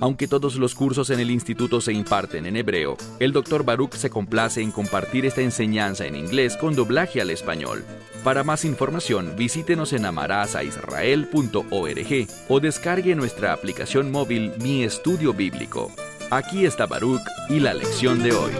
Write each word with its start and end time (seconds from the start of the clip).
Aunque 0.00 0.26
todos 0.26 0.56
los 0.56 0.74
cursos 0.74 1.10
en 1.10 1.20
el 1.20 1.30
instituto 1.30 1.82
se 1.82 1.92
imparten 1.92 2.46
en 2.46 2.56
hebreo, 2.56 2.96
el 3.18 3.32
Dr. 3.32 3.64
Baruch 3.64 3.92
se 3.92 4.08
complace 4.08 4.62
en 4.62 4.70
compartir 4.70 5.26
esta 5.26 5.42
enseñanza 5.42 6.06
en 6.06 6.16
inglés 6.16 6.56
con 6.56 6.74
doblaje 6.74 7.20
al 7.20 7.28
español. 7.28 7.84
Para 8.24 8.42
más 8.42 8.64
información, 8.64 9.34
visítenos 9.36 9.92
en 9.92 10.06
amarazaisrael.org 10.06 12.26
o 12.48 12.60
descargue 12.60 13.14
nuestra 13.14 13.52
aplicación 13.52 14.10
móvil 14.10 14.52
Mi 14.62 14.84
Estudio 14.84 15.34
Bíblico. 15.34 15.92
Aquí 16.30 16.64
está 16.64 16.86
Baruch 16.86 17.20
y 17.50 17.60
la 17.60 17.74
lección 17.74 18.22
de 18.22 18.32
hoy. 18.32 18.52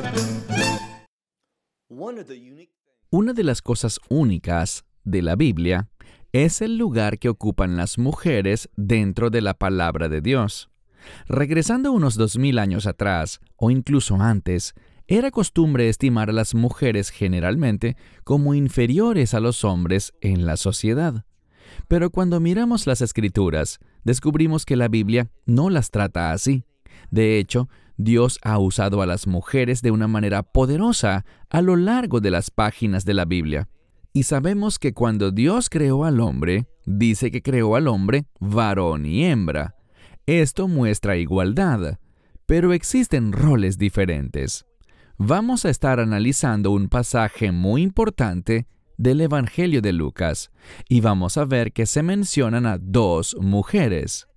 Una 3.10 3.32
de 3.32 3.45
las 3.45 3.62
cosas 3.62 3.98
únicas 4.10 4.84
de 5.04 5.22
la 5.22 5.36
Biblia 5.36 5.88
es 6.32 6.60
el 6.60 6.76
lugar 6.76 7.18
que 7.18 7.30
ocupan 7.30 7.76
las 7.76 7.98
mujeres 7.98 8.68
dentro 8.76 9.30
de 9.30 9.40
la 9.40 9.54
palabra 9.54 10.09
de 10.09 10.20
Dios. 10.20 10.70
Regresando 11.28 11.92
unos 11.92 12.16
dos 12.16 12.38
mil 12.38 12.59
años 12.59 12.86
atrás, 12.86 13.40
o 13.56 13.70
incluso 13.70 14.16
antes, 14.16 14.74
era 15.06 15.30
costumbre 15.30 15.88
estimar 15.88 16.30
a 16.30 16.32
las 16.32 16.54
mujeres 16.54 17.10
generalmente 17.10 17.96
como 18.23 18.54
inferiores 18.54 19.34
a 19.34 19.40
los 19.40 19.64
hombres 19.64 20.12
en 20.20 20.46
la 20.46 20.56
sociedad. 20.56 21.24
Pero 21.88 22.10
cuando 22.10 22.38
miramos 22.40 22.86
las 22.86 23.00
escrituras, 23.00 23.80
descubrimos 24.04 24.64
que 24.64 24.76
la 24.76 24.88
Biblia 24.88 25.30
no 25.46 25.71
las 25.71 25.90
trata 25.90 26.32
así. 26.32 26.65
De 27.10 27.38
hecho, 27.38 27.68
Dios 27.96 28.38
ha 28.43 28.59
usado 28.59 29.02
a 29.02 29.06
las 29.06 29.26
mujeres 29.26 29.82
de 29.82 29.90
una 29.90 30.09
manera 30.09 30.43
poderosa 30.43 31.24
a 31.51 31.60
lo 31.60 31.76
largo 31.76 32.21
de 32.21 32.30
las 32.30 32.51
páginas 32.51 33.04
de 33.04 33.15
la 33.15 33.24
Biblia. 33.24 33.68
Y 34.12 34.24
sabemos 34.24 34.78
que 34.78 34.95
cuando 34.95 35.30
Dios 35.30 35.68
creó 35.71 36.04
al 36.04 36.21
hombre, 36.21 36.66
dice 36.87 37.30
que 37.30 37.43
creó 37.43 37.76
al 37.76 37.88
hombre 37.88 38.26
varón 38.40 39.06
y 39.06 39.24
hembra. 39.24 39.74
Esto 40.30 40.68
muestra 40.68 41.16
igualdad, 41.16 41.98
pero 42.46 42.73
existen 42.73 43.32
roles 43.32 43.78
diferentes. 43.78 44.64
Vamos 45.18 45.64
a 45.64 45.70
estar 45.70 45.98
analizando 45.98 46.70
un 46.70 46.88
pasaje 46.88 47.50
muy 47.50 47.82
importante 47.82 48.68
del 48.96 49.22
Evangelio 49.22 49.82
de 49.82 49.92
Lucas 49.92 50.52
y 50.88 51.00
vamos 51.00 51.37
a 51.37 51.46
ver 51.46 51.72
que 51.72 51.84
se 51.84 52.04
mencionan 52.04 52.64
a 52.66 52.78
dos 52.78 53.37
mujeres. 53.40 54.28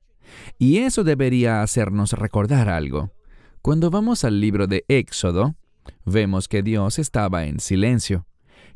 Y 0.58 0.80
eso 0.80 1.04
debería 1.04 1.62
hacernos 1.62 2.14
recordar 2.14 2.70
algo. 2.70 3.12
Cuando 3.62 3.92
vamos 3.92 4.24
al 4.24 4.42
libro 4.42 4.66
de 4.66 4.86
Éxodo, 4.88 5.54
vemos 6.06 6.48
que 6.48 6.64
Dios 6.64 6.98
estaba 6.98 7.46
en 7.46 7.60
silencio, 7.60 8.26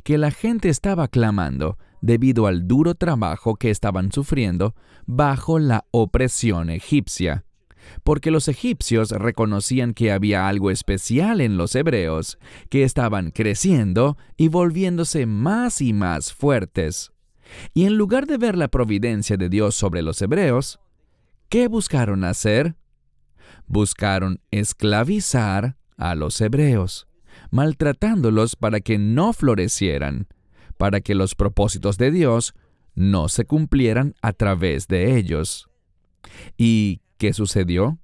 que 0.04 0.20
la 0.20 0.30
gente 0.30 0.70
estaba 0.70 1.08
clamando, 1.08 1.80
debido 2.08 2.48
al 2.48 2.70
duro 2.70 2.96
trabajo 2.96 3.58
que 3.58 3.70
estaban 3.70 4.14
sufriendo 4.14 4.74
bajo 5.06 5.60
la 5.60 5.86
opresión 5.92 6.70
egipcia, 6.70 7.44
porque 8.04 8.32
los 8.32 8.48
egipcios 8.48 9.12
reconocían 9.12 9.94
que 9.94 10.14
había 10.14 10.48
algo 10.48 10.72
especial 10.72 11.42
en 11.42 11.58
los 11.58 11.76
hebreos, 11.76 12.40
que 12.70 12.84
estaban 12.84 13.32
creciendo 13.32 14.18
y 14.38 14.48
volviéndose 14.48 15.26
más 15.26 15.82
y 15.82 15.92
más 15.92 16.34
fuertes. 16.34 17.12
Y 17.74 17.84
en 17.84 17.98
lugar 17.98 18.26
de 18.26 18.38
ver 18.38 18.58
la 18.58 18.70
providencia 18.70 19.36
de 19.36 19.50
Dios 19.50 19.76
sobre 19.76 20.02
los 20.02 20.22
hebreos, 20.22 20.80
¿qué 21.50 21.68
buscaron 21.68 22.24
hacer? 22.24 22.76
Buscaron 23.68 24.40
esclavizar 24.50 25.76
a 25.98 26.16
los 26.16 26.40
hebreos, 26.40 27.06
maltratándolos 27.52 28.56
para 28.56 28.80
que 28.80 28.98
no 28.98 29.34
florecieran, 29.34 30.28
para 30.78 31.02
que 31.02 31.16
los 31.16 31.36
propósitos 31.36 31.98
de 31.98 32.12
Dios 32.12 32.54
no 32.96 33.30
se 33.30 33.46
cumplieran 33.46 34.16
a 34.22 34.34
través 34.34 34.88
de 34.88 35.18
ellos. 35.18 35.70
¿Y 36.58 37.02
qué 37.18 37.34
sucedió? 37.34 38.00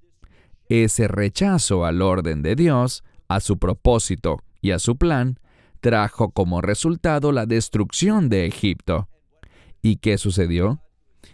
Ese 0.70 1.08
rechazo 1.08 1.86
al 1.86 2.02
orden 2.02 2.42
de 2.42 2.56
Dios, 2.56 3.04
a 3.28 3.40
su 3.40 3.58
propósito 3.58 4.40
y 4.62 4.72
a 4.72 4.80
su 4.80 4.96
plan, 4.98 5.40
trajo 5.82 6.32
como 6.32 6.62
resultado 6.62 7.32
la 7.32 7.46
destrucción 7.46 8.30
de 8.30 8.46
Egipto. 8.46 9.10
¿Y 9.82 9.98
qué 9.98 10.18
sucedió? 10.18 10.82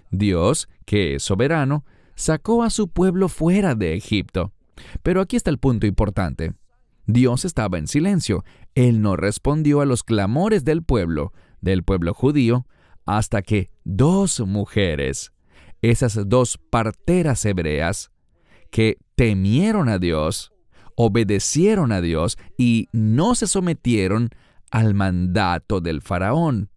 Dios, 0.10 0.68
que 0.86 1.16
es 1.16 1.24
soberano, 1.24 1.86
sacó 2.16 2.64
a 2.64 2.70
su 2.70 2.88
pueblo 2.88 3.30
fuera 3.30 3.76
de 3.76 3.94
Egipto. 3.94 4.52
Pero 5.04 5.22
aquí 5.22 5.36
está 5.36 5.50
el 5.52 5.60
punto 5.60 5.86
importante. 5.86 6.54
Dios 7.14 7.44
estaba 7.44 7.80
en 7.80 7.88
silencio. 7.88 8.44
Él 8.76 9.02
no 9.02 9.16
respondió 9.16 9.82
a 9.82 9.86
los 9.86 10.04
clamores 10.04 10.64
del 10.64 10.84
pueblo, 10.84 11.34
del 11.60 11.84
pueblo 11.84 12.14
judío, 12.14 12.68
hasta 13.06 13.42
que 13.42 13.72
dos 13.84 14.40
mujeres, 14.42 15.34
esas 15.82 16.30
dos 16.30 16.60
parteras 16.70 17.44
hebreas, 17.46 18.12
que 18.70 19.00
temieron 19.16 19.90
a 19.90 19.98
Dios, 19.98 20.54
obedecieron 20.96 21.92
a 21.92 22.02
Dios 22.02 22.38
y 22.58 22.88
no 22.92 23.34
se 23.34 23.48
sometieron 23.48 24.30
al 24.70 24.94
mandato 24.94 25.82
del 25.82 26.02
faraón. 26.02 26.70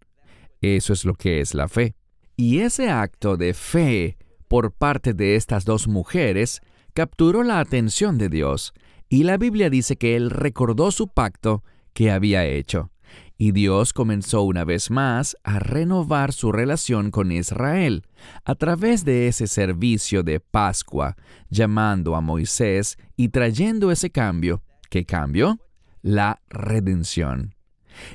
Eso 0.63 0.95
es 0.95 1.05
lo 1.05 1.15
que 1.15 1.41
es 1.41 1.53
la 1.55 1.69
fe. 1.69 1.95
Y 2.37 2.61
ese 2.61 2.89
acto 2.89 3.37
de 3.37 3.53
fe 3.53 4.17
por 4.49 4.73
parte 4.73 5.13
de 5.13 5.37
estas 5.37 5.67
dos 5.67 5.89
mujeres 5.89 6.63
capturó 6.95 7.43
la 7.43 7.61
atención 7.61 8.17
de 8.17 8.31
Dios 8.31 8.73
y 9.13 9.25
la 9.25 9.37
Biblia 9.37 9.69
dice 9.69 9.97
que 9.97 10.17
él 10.17 10.31
recordó 10.31 10.91
su 10.91 11.07
pacto 11.07 11.63
que 11.93 12.11
había 12.11 12.47
hecho. 12.47 12.91
Y 13.37 13.53
Dios 13.53 13.93
comenzó 13.93 14.41
una 14.41 14.65
vez 14.65 14.91
más 14.91 15.37
a 15.45 15.59
renovar 15.59 16.33
su 16.33 16.51
relación 16.51 17.11
con 17.11 17.31
Israel 17.31 18.07
a 18.47 18.55
través 18.55 19.05
de 19.05 19.29
ese 19.29 19.49
servicio 19.49 20.23
de 20.23 20.41
Pascua, 20.41 21.19
llamando 21.51 22.17
a 22.17 22.23
Moisés 22.23 22.97
y 23.15 23.29
trayendo 23.29 23.91
ese 23.91 24.09
cambio. 24.09 24.63
¿Qué 24.89 25.05
cambio? 25.05 25.59
La 26.01 26.41
redención. 26.49 27.55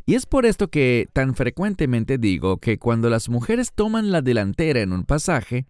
Y 0.07 0.15
es 0.15 0.25
por 0.25 0.47
esto 0.47 0.71
que 0.71 1.07
tan 1.13 1.35
frecuentemente 1.35 2.17
digo 2.17 2.57
que 2.57 2.79
cuando 2.79 3.11
las 3.11 3.29
mujeres 3.29 3.71
toman 3.71 4.09
la 4.09 4.23
delantera 4.23 4.79
en 4.79 4.93
un 4.93 5.03
pasaje, 5.03 5.67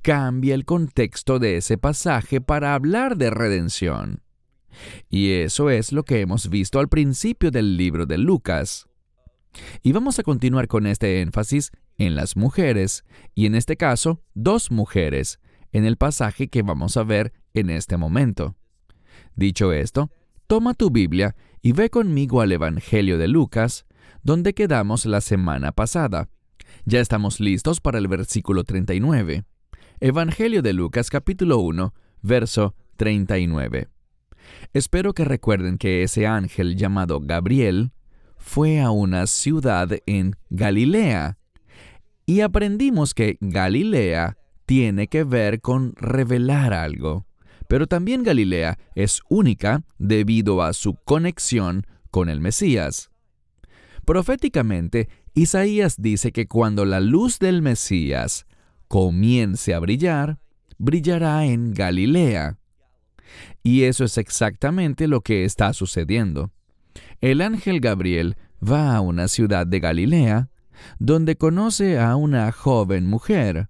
cambia 0.00 0.54
el 0.54 0.64
contexto 0.64 1.40
de 1.40 1.56
ese 1.56 1.76
pasaje 1.76 2.40
para 2.40 2.74
hablar 2.74 3.16
de 3.16 3.30
redención. 3.30 4.22
Y 5.08 5.32
eso 5.32 5.70
es 5.70 5.92
lo 5.92 6.04
que 6.04 6.20
hemos 6.20 6.48
visto 6.48 6.78
al 6.78 6.88
principio 6.88 7.50
del 7.50 7.76
libro 7.76 8.06
de 8.06 8.18
Lucas. 8.18 8.86
Y 9.82 9.92
vamos 9.92 10.18
a 10.18 10.22
continuar 10.22 10.68
con 10.68 10.86
este 10.86 11.20
énfasis 11.20 11.72
en 11.98 12.14
las 12.14 12.36
mujeres, 12.36 13.04
y 13.34 13.46
en 13.46 13.54
este 13.54 13.76
caso, 13.76 14.22
dos 14.34 14.70
mujeres, 14.70 15.40
en 15.72 15.84
el 15.84 15.96
pasaje 15.96 16.48
que 16.48 16.62
vamos 16.62 16.96
a 16.96 17.02
ver 17.02 17.32
en 17.54 17.70
este 17.70 17.96
momento. 17.96 18.56
Dicho 19.36 19.72
esto, 19.72 20.10
toma 20.46 20.74
tu 20.74 20.90
Biblia 20.90 21.36
y 21.62 21.72
ve 21.72 21.90
conmigo 21.90 22.40
al 22.40 22.52
Evangelio 22.52 23.18
de 23.18 23.28
Lucas, 23.28 23.86
donde 24.22 24.54
quedamos 24.54 25.06
la 25.06 25.20
semana 25.20 25.72
pasada. 25.72 26.28
Ya 26.84 27.00
estamos 27.00 27.40
listos 27.40 27.80
para 27.80 27.98
el 27.98 28.08
versículo 28.08 28.64
39. 28.64 29.44
Evangelio 30.00 30.62
de 30.62 30.72
Lucas 30.72 31.10
capítulo 31.10 31.58
1, 31.58 31.94
verso 32.22 32.74
39. 32.96 33.88
Espero 34.72 35.12
que 35.14 35.24
recuerden 35.24 35.78
que 35.78 36.02
ese 36.02 36.26
ángel 36.26 36.76
llamado 36.76 37.20
Gabriel 37.20 37.92
fue 38.36 38.80
a 38.80 38.90
una 38.90 39.26
ciudad 39.26 39.90
en 40.06 40.36
Galilea 40.48 41.38
y 42.30 42.42
aprendimos 42.42 43.12
que 43.12 43.38
Galilea 43.40 44.36
tiene 44.64 45.08
que 45.08 45.24
ver 45.24 45.60
con 45.60 45.96
revelar 45.96 46.72
algo, 46.72 47.26
pero 47.66 47.88
también 47.88 48.22
Galilea 48.22 48.78
es 48.94 49.20
única 49.28 49.82
debido 49.98 50.62
a 50.62 50.72
su 50.72 50.94
conexión 50.94 51.88
con 52.12 52.28
el 52.28 52.40
Mesías. 52.40 53.10
Proféticamente, 54.04 55.08
Isaías 55.34 55.96
dice 55.98 56.30
que 56.30 56.46
cuando 56.46 56.84
la 56.84 57.00
luz 57.00 57.40
del 57.40 57.62
Mesías 57.62 58.46
comience 58.86 59.74
a 59.74 59.80
brillar, 59.80 60.38
brillará 60.78 61.46
en 61.46 61.74
Galilea. 61.74 62.59
Y 63.62 63.82
eso 63.82 64.04
es 64.04 64.18
exactamente 64.18 65.08
lo 65.08 65.20
que 65.20 65.44
está 65.44 65.72
sucediendo. 65.72 66.50
El 67.20 67.40
ángel 67.40 67.80
Gabriel 67.80 68.36
va 68.62 68.96
a 68.96 69.00
una 69.00 69.28
ciudad 69.28 69.66
de 69.66 69.80
Galilea, 69.80 70.48
donde 70.98 71.36
conoce 71.36 71.98
a 71.98 72.16
una 72.16 72.50
joven 72.52 73.06
mujer, 73.06 73.68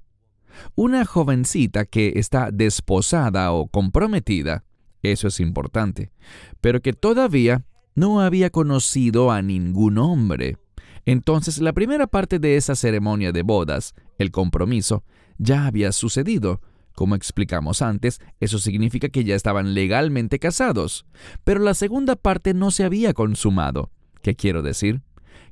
una 0.75 1.05
jovencita 1.05 1.85
que 1.85 2.13
está 2.17 2.51
desposada 2.53 3.53
o 3.53 3.67
comprometida, 3.67 4.65
eso 5.03 5.29
es 5.29 5.41
importante, 5.41 6.13
pero 6.61 6.81
que 6.83 6.93
todavía 6.93 7.65
no 7.95 8.21
había 8.21 8.51
conocido 8.51 9.31
a 9.31 9.43
ningún 9.43 9.99
hombre. 9.99 10.59
Entonces 11.07 11.61
la 11.61 11.73
primera 11.73 12.07
parte 12.07 12.39
de 12.39 12.57
esa 12.57 12.75
ceremonia 12.75 13.33
de 13.33 13.43
bodas, 13.43 13.95
el 14.19 14.31
compromiso, 14.31 15.05
ya 15.39 15.67
había 15.67 15.93
sucedido. 15.93 16.61
Como 17.01 17.15
explicamos 17.15 17.81
antes, 17.81 18.21
eso 18.41 18.59
significa 18.59 19.09
que 19.09 19.25
ya 19.25 19.35
estaban 19.35 19.73
legalmente 19.73 20.39
casados. 20.39 21.07
Pero 21.45 21.61
la 21.61 21.73
segunda 21.73 22.15
parte 22.15 22.53
no 22.53 22.71
se 22.71 22.85
había 22.85 23.15
consumado. 23.15 23.91
¿Qué 24.21 24.37
quiero 24.37 24.61
decir? 24.61 25.01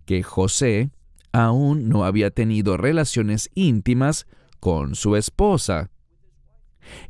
Que 0.05 0.23
José 0.23 0.91
aún 1.33 1.89
no 1.89 2.05
había 2.05 2.31
tenido 2.31 2.77
relaciones 2.77 3.49
íntimas 3.55 4.27
con 4.61 4.95
su 4.95 5.17
esposa. 5.17 5.91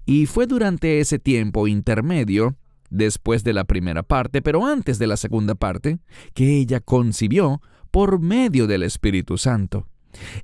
Y 0.06 0.26
fue 0.26 0.46
durante 0.46 1.00
ese 1.00 1.18
tiempo 1.18 1.66
intermedio, 1.66 2.54
después 2.90 3.42
de 3.42 3.54
la 3.54 3.64
primera 3.64 4.04
parte, 4.04 4.40
pero 4.40 4.64
antes 4.64 5.00
de 5.00 5.08
la 5.08 5.16
segunda 5.16 5.56
parte, 5.56 5.98
que 6.32 6.58
ella 6.58 6.78
concibió 6.78 7.60
por 7.90 8.20
medio 8.20 8.68
del 8.68 8.84
Espíritu 8.84 9.36
Santo. 9.36 9.88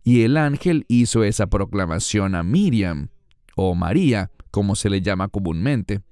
Y 0.02 0.22
el 0.22 0.36
ángel 0.36 0.84
hizo 0.88 1.22
esa 1.22 1.46
proclamación 1.46 2.34
a 2.34 2.42
Miriam, 2.42 3.10
o 3.56 3.74
María, 3.74 4.30
como 4.50 4.76
se 4.76 4.90
le 4.90 5.00
llama 5.00 5.28
comúnmente. 5.28 6.02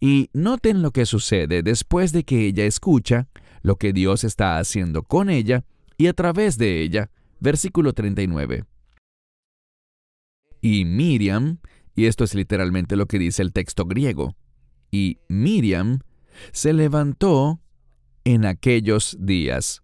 Y 0.00 0.30
noten 0.32 0.82
lo 0.82 0.90
que 0.90 1.06
sucede 1.06 1.62
después 1.62 2.12
de 2.12 2.24
que 2.24 2.46
ella 2.46 2.64
escucha 2.64 3.28
lo 3.62 3.76
que 3.76 3.92
Dios 3.92 4.24
está 4.24 4.58
haciendo 4.58 5.02
con 5.02 5.30
ella 5.30 5.64
y 5.98 6.06
a 6.06 6.12
través 6.12 6.58
de 6.58 6.82
ella. 6.82 7.10
Versículo 7.40 7.92
39. 7.92 8.64
Y 10.60 10.84
Miriam, 10.84 11.58
y 11.94 12.06
esto 12.06 12.24
es 12.24 12.34
literalmente 12.34 12.96
lo 12.96 13.06
que 13.06 13.18
dice 13.18 13.42
el 13.42 13.52
texto 13.52 13.84
griego, 13.84 14.34
y 14.90 15.18
Miriam 15.28 16.00
se 16.52 16.72
levantó 16.72 17.60
en 18.24 18.44
aquellos 18.44 19.16
días. 19.20 19.82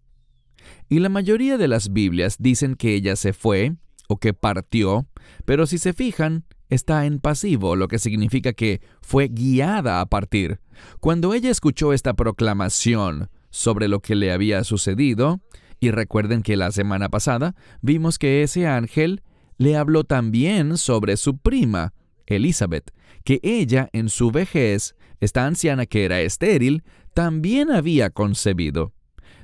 Y 0.89 0.99
la 0.99 1.09
mayoría 1.09 1.57
de 1.57 1.67
las 1.67 1.93
Biblias 1.93 2.37
dicen 2.39 2.75
que 2.75 2.93
ella 2.93 3.15
se 3.15 3.33
fue 3.33 3.75
o 4.07 4.17
que 4.17 4.33
partió, 4.33 5.07
pero 5.45 5.65
si 5.65 5.77
se 5.77 5.93
fijan, 5.93 6.45
está 6.73 7.05
en 7.05 7.19
pasivo, 7.19 7.75
lo 7.75 7.87
que 7.87 7.99
significa 7.99 8.53
que 8.53 8.81
fue 9.01 9.27
guiada 9.27 10.01
a 10.01 10.05
partir. 10.05 10.59
Cuando 10.99 11.33
ella 11.33 11.49
escuchó 11.49 11.93
esta 11.93 12.13
proclamación 12.13 13.29
sobre 13.49 13.87
lo 13.87 13.99
que 14.01 14.15
le 14.15 14.31
había 14.31 14.63
sucedido, 14.63 15.41
y 15.79 15.91
recuerden 15.91 16.43
que 16.43 16.55
la 16.55 16.71
semana 16.71 17.09
pasada 17.09 17.55
vimos 17.81 18.17
que 18.17 18.41
ese 18.43 18.67
ángel 18.67 19.21
le 19.57 19.75
habló 19.75 20.03
también 20.03 20.77
sobre 20.77 21.17
su 21.17 21.37
prima, 21.37 21.93
Elizabeth, 22.25 22.91
que 23.23 23.39
ella 23.43 23.89
en 23.93 24.09
su 24.09 24.31
vejez, 24.31 24.95
esta 25.19 25.45
anciana 25.45 25.85
que 25.85 26.05
era 26.05 26.21
estéril, 26.21 26.83
también 27.13 27.71
había 27.71 28.09
concebido. 28.09 28.93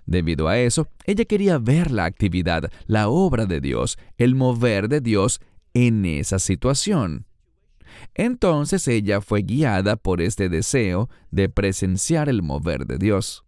Debido 0.06 0.48
a 0.48 0.58
eso, 0.58 0.88
ella 1.06 1.26
quería 1.26 1.60
ver 1.60 1.92
la 1.92 2.06
actividad, 2.06 2.72
la 2.88 3.10
obra 3.10 3.46
de 3.46 3.62
Dios, 3.62 3.98
el 4.18 4.34
mover 4.34 4.90
de 4.90 5.02
Dios 5.02 5.40
en 5.74 6.06
esa 6.06 6.40
situación. 6.40 7.26
Entonces 8.14 8.88
ella 8.88 9.22
fue 9.22 9.42
guiada 9.42 9.96
por 9.96 10.22
este 10.22 10.50
deseo 10.50 11.10
de 11.32 11.50
presenciar 11.50 12.30
el 12.30 12.42
mover 12.42 12.86
de 12.86 12.98
Dios 12.98 13.44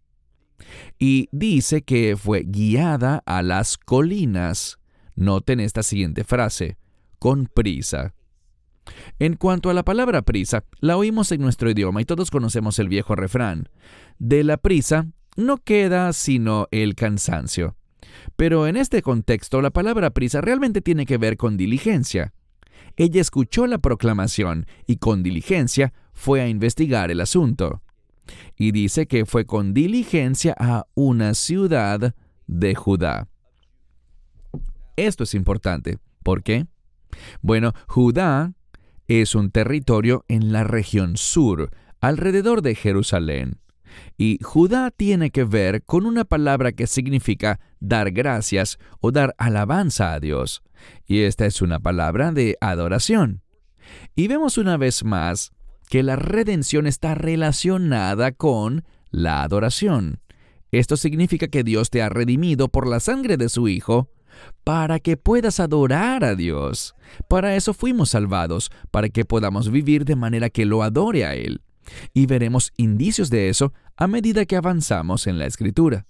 y 0.98 1.28
dice 1.32 1.82
que 1.82 2.16
fue 2.16 2.44
guiada 2.46 3.22
a 3.26 3.42
las 3.42 3.76
colinas. 3.76 4.78
Noten 5.14 5.60
esta 5.60 5.82
siguiente 5.82 6.24
frase, 6.24 6.76
con 7.18 7.46
prisa. 7.46 8.14
En 9.18 9.36
cuanto 9.36 9.70
a 9.70 9.74
la 9.74 9.84
palabra 9.84 10.22
prisa, 10.22 10.64
la 10.80 10.96
oímos 10.96 11.30
en 11.32 11.40
nuestro 11.40 11.70
idioma 11.70 12.00
y 12.00 12.04
todos 12.04 12.30
conocemos 12.30 12.78
el 12.78 12.88
viejo 12.88 13.14
refrán. 13.14 13.68
De 14.18 14.42
la 14.42 14.56
prisa 14.56 15.06
no 15.36 15.58
queda 15.58 16.12
sino 16.12 16.66
el 16.70 16.94
cansancio. 16.94 17.76
Pero 18.36 18.66
en 18.66 18.76
este 18.76 19.02
contexto 19.02 19.60
la 19.62 19.70
palabra 19.70 20.10
prisa 20.10 20.40
realmente 20.40 20.80
tiene 20.80 21.06
que 21.06 21.18
ver 21.18 21.36
con 21.36 21.56
diligencia. 21.56 22.32
Ella 22.96 23.20
escuchó 23.20 23.66
la 23.66 23.78
proclamación 23.78 24.66
y 24.86 24.96
con 24.96 25.22
diligencia 25.22 25.92
fue 26.12 26.40
a 26.40 26.48
investigar 26.48 27.10
el 27.10 27.20
asunto 27.20 27.82
y 28.56 28.72
dice 28.72 29.06
que 29.06 29.26
fue 29.26 29.46
con 29.46 29.74
diligencia 29.74 30.54
a 30.58 30.86
una 30.94 31.34
ciudad 31.34 32.14
de 32.46 32.74
Judá. 32.74 33.28
Esto 34.96 35.24
es 35.24 35.34
importante. 35.34 35.98
¿Por 36.22 36.42
qué? 36.42 36.66
Bueno, 37.40 37.72
Judá 37.88 38.52
es 39.08 39.34
un 39.34 39.50
territorio 39.50 40.24
en 40.28 40.52
la 40.52 40.64
región 40.64 41.16
sur, 41.16 41.70
alrededor 42.00 42.62
de 42.62 42.74
Jerusalén. 42.74 43.58
Y 44.16 44.38
Judá 44.42 44.90
tiene 44.90 45.30
que 45.30 45.44
ver 45.44 45.82
con 45.84 46.06
una 46.06 46.24
palabra 46.24 46.72
que 46.72 46.86
significa 46.86 47.60
dar 47.80 48.10
gracias 48.10 48.78
o 49.00 49.10
dar 49.10 49.34
alabanza 49.38 50.12
a 50.12 50.20
Dios. 50.20 50.62
Y 51.06 51.20
esta 51.20 51.46
es 51.46 51.62
una 51.62 51.80
palabra 51.80 52.32
de 52.32 52.56
adoración. 52.60 53.42
Y 54.14 54.28
vemos 54.28 54.58
una 54.58 54.76
vez 54.76 55.04
más 55.04 55.52
que 55.88 56.02
la 56.02 56.16
redención 56.16 56.86
está 56.86 57.14
relacionada 57.14 58.32
con 58.32 58.84
la 59.10 59.42
adoración. 59.42 60.20
Esto 60.70 60.96
significa 60.96 61.48
que 61.48 61.64
Dios 61.64 61.90
te 61.90 62.00
ha 62.00 62.08
redimido 62.08 62.68
por 62.68 62.88
la 62.88 62.98
sangre 63.00 63.36
de 63.36 63.50
su 63.50 63.68
Hijo 63.68 64.08
para 64.64 65.00
que 65.00 65.16
puedas 65.16 65.60
adorar 65.60 66.24
a 66.24 66.34
Dios. 66.34 66.94
Para 67.28 67.56
eso 67.56 67.74
fuimos 67.74 68.10
salvados, 68.10 68.70
para 68.90 69.08
que 69.08 69.24
podamos 69.24 69.70
vivir 69.70 70.04
de 70.04 70.16
manera 70.16 70.48
que 70.50 70.64
lo 70.64 70.82
adore 70.82 71.26
a 71.26 71.34
Él. 71.34 71.60
Y 72.12 72.26
veremos 72.26 72.72
indicios 72.76 73.30
de 73.30 73.48
eso 73.48 73.72
a 73.96 74.06
medida 74.06 74.44
que 74.44 74.56
avanzamos 74.56 75.26
en 75.26 75.38
la 75.38 75.46
Escritura. 75.46 76.06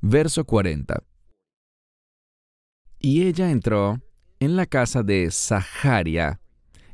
Verso 0.00 0.44
40. 0.44 1.02
Y 3.00 3.22
ella 3.22 3.50
entró 3.50 4.00
en 4.40 4.56
la 4.56 4.66
casa 4.66 5.02
de 5.02 5.30
Zaharia. 5.30 6.40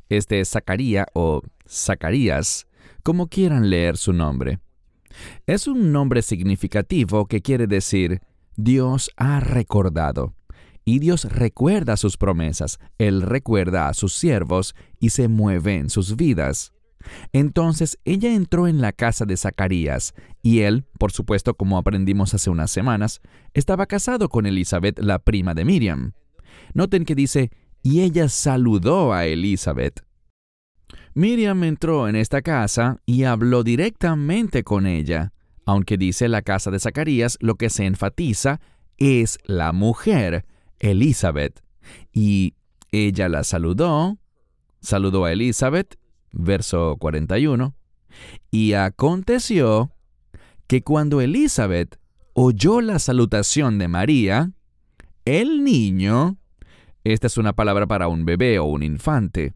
Este 0.09 0.41
es 0.41 0.51
Zacaría 0.51 1.07
o 1.15 1.43
Zacarías, 1.69 2.67
como 3.03 3.29
quieran 3.29 3.71
leer 3.71 3.97
su 3.97 4.13
nombre. 4.13 4.59
Es 5.47 5.67
un 5.67 5.93
nombre 5.93 6.23
significativo 6.23 7.27
que 7.27 7.43
quiere 7.43 7.67
decir 7.67 8.21
Dios 8.57 9.11
ha 9.17 9.41
recordado. 9.41 10.35
Y 10.85 10.99
Dios 10.99 11.25
recuerda 11.25 11.97
sus 11.97 12.17
promesas, 12.17 12.79
Él 12.99 13.23
recuerda 13.23 13.89
a 13.89 13.95
sus 13.95 14.15
siervos 14.15 14.75
y 14.99 15.11
se 15.11 15.29
mueve 15.29 15.77
en 15.77 15.91
sus 15.91 16.17
vidas. 16.17 16.73
Entonces 17.33 17.99
ella 18.05 18.33
entró 18.33 18.67
en 18.67 18.81
la 18.81 18.93
casa 18.93 19.25
de 19.25 19.37
Zacarías, 19.37 20.15
y 20.43 20.61
él, 20.61 20.85
por 20.99 21.13
supuesto 21.13 21.55
como 21.55 21.79
aprendimos 21.79 22.35
hace 22.35 22.51
unas 22.51 22.71
semanas, 22.71 23.21
estaba 23.55 23.87
casado 23.87 24.29
con 24.29 24.47
Elizabeth, 24.47 24.99
la 24.99 25.19
prima 25.19 25.55
de 25.55 25.65
Miriam. 25.65 26.13
Noten 26.75 27.05
que 27.05 27.15
dice, 27.15 27.51
y 27.83 28.01
ella 28.01 28.29
saludó 28.29 29.13
a 29.13 29.27
Elizabeth. 29.27 30.05
Miriam 31.15 31.65
entró 31.65 32.09
en 32.09 32.17
esta 32.17 32.43
casa 32.43 33.01
y 33.05 33.25
habló 33.25 33.63
directamente 33.65 34.63
con 34.63 34.87
ella. 34.87 35.33
Aunque 35.67 35.97
dice 35.97 36.29
la 36.29 36.43
casa 36.43 36.71
de 36.71 36.79
Zacarías, 36.79 37.37
lo 37.41 37.57
que 37.57 37.71
se 37.71 37.85
enfatiza 37.85 38.61
es 38.97 39.39
la 39.45 39.73
mujer, 39.73 40.47
Elizabeth. 40.79 41.63
Y 42.13 42.55
ella 42.93 43.29
la 43.29 43.45
saludó, 43.45 44.19
saludó 44.81 45.25
a 45.25 45.33
Elizabeth, 45.33 45.97
verso 46.33 46.97
41, 46.99 47.75
y 48.51 48.73
aconteció 48.75 49.93
que 50.67 50.83
cuando 50.83 51.21
Elizabeth 51.21 51.99
oyó 52.33 52.81
la 52.81 52.99
salutación 52.99 53.79
de 53.79 53.89
María, 53.89 54.53
el 55.25 55.65
niño, 55.65 56.39
esta 57.05 57.27
es 57.27 57.39
una 57.39 57.55
palabra 57.55 57.87
para 57.87 58.09
un 58.09 58.25
bebé 58.25 58.59
o 58.59 58.65
un 58.65 58.83
infante, 58.83 59.55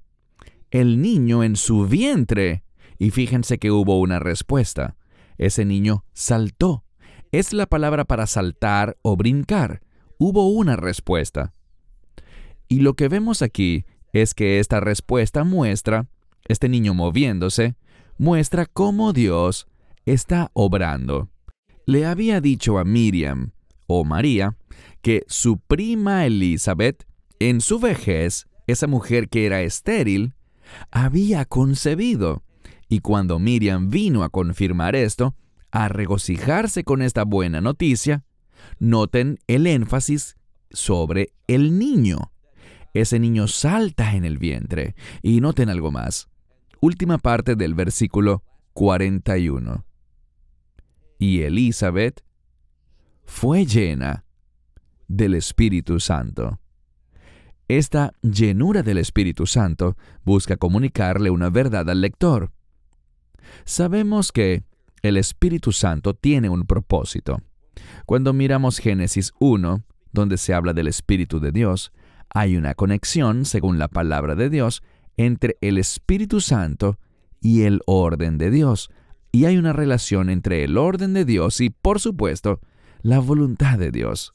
el 0.70 1.00
niño 1.00 1.44
en 1.44 1.56
su 1.56 1.86
vientre. 1.86 2.64
Y 2.98 3.10
fíjense 3.10 3.58
que 3.58 3.70
hubo 3.70 4.00
una 4.00 4.18
respuesta. 4.18 4.96
Ese 5.38 5.64
niño 5.64 6.04
saltó. 6.12 6.84
Es 7.32 7.52
la 7.52 7.66
palabra 7.66 8.04
para 8.04 8.26
saltar 8.26 8.96
o 9.02 9.16
brincar. 9.16 9.82
Hubo 10.18 10.48
una 10.48 10.76
respuesta. 10.76 11.54
Y 12.68 12.80
lo 12.80 12.94
que 12.94 13.08
vemos 13.08 13.42
aquí 13.42 13.84
es 14.12 14.34
que 14.34 14.58
esta 14.58 14.80
respuesta 14.80 15.44
muestra, 15.44 16.08
este 16.46 16.68
niño 16.68 16.94
moviéndose, 16.94 17.76
muestra 18.18 18.66
cómo 18.66 19.12
Dios 19.12 19.66
está 20.06 20.50
obrando. 20.54 21.30
Le 21.86 22.06
había 22.06 22.40
dicho 22.40 22.78
a 22.78 22.84
Miriam, 22.84 23.52
o 23.86 24.04
María, 24.04 24.56
que 25.02 25.24
su 25.28 25.58
prima 25.58 26.24
Elizabeth, 26.26 27.06
en 27.38 27.60
su 27.60 27.78
vejez, 27.78 28.46
esa 28.66 28.86
mujer 28.86 29.28
que 29.28 29.46
era 29.46 29.62
estéril, 29.62 30.34
había 30.90 31.44
concebido. 31.44 32.42
Y 32.88 33.00
cuando 33.00 33.38
Miriam 33.38 33.90
vino 33.90 34.22
a 34.22 34.30
confirmar 34.30 34.96
esto, 34.96 35.34
a 35.70 35.88
regocijarse 35.88 36.84
con 36.84 37.02
esta 37.02 37.24
buena 37.24 37.60
noticia, 37.60 38.24
noten 38.78 39.38
el 39.46 39.66
énfasis 39.66 40.36
sobre 40.70 41.34
el 41.46 41.78
niño. 41.78 42.32
Ese 42.94 43.18
niño 43.18 43.48
salta 43.48 44.14
en 44.14 44.24
el 44.24 44.38
vientre. 44.38 44.94
Y 45.22 45.40
noten 45.40 45.68
algo 45.68 45.90
más. 45.90 46.28
Última 46.86 47.16
parte 47.16 47.56
del 47.56 47.72
versículo 47.72 48.44
41. 48.74 49.86
Y 51.18 51.40
Elizabeth 51.40 52.22
fue 53.24 53.64
llena 53.64 54.26
del 55.08 55.32
Espíritu 55.32 55.98
Santo. 55.98 56.60
Esta 57.68 58.12
llenura 58.20 58.82
del 58.82 58.98
Espíritu 58.98 59.46
Santo 59.46 59.96
busca 60.26 60.58
comunicarle 60.58 61.30
una 61.30 61.48
verdad 61.48 61.88
al 61.88 62.02
lector. 62.02 62.52
Sabemos 63.64 64.30
que 64.30 64.64
el 65.00 65.16
Espíritu 65.16 65.72
Santo 65.72 66.12
tiene 66.12 66.50
un 66.50 66.66
propósito. 66.66 67.40
Cuando 68.04 68.34
miramos 68.34 68.76
Génesis 68.76 69.32
1, 69.40 69.82
donde 70.12 70.36
se 70.36 70.52
habla 70.52 70.74
del 70.74 70.88
Espíritu 70.88 71.40
de 71.40 71.50
Dios, 71.50 71.92
hay 72.28 72.58
una 72.58 72.74
conexión, 72.74 73.46
según 73.46 73.78
la 73.78 73.88
palabra 73.88 74.34
de 74.34 74.50
Dios, 74.50 74.82
entre 75.16 75.56
el 75.60 75.78
Espíritu 75.78 76.40
Santo 76.40 76.98
y 77.40 77.62
el 77.62 77.80
orden 77.86 78.38
de 78.38 78.50
Dios. 78.50 78.90
Y 79.32 79.44
hay 79.46 79.56
una 79.56 79.72
relación 79.72 80.30
entre 80.30 80.64
el 80.64 80.78
orden 80.78 81.12
de 81.12 81.24
Dios 81.24 81.60
y, 81.60 81.70
por 81.70 82.00
supuesto, 82.00 82.60
la 83.02 83.18
voluntad 83.18 83.78
de 83.78 83.90
Dios. 83.90 84.34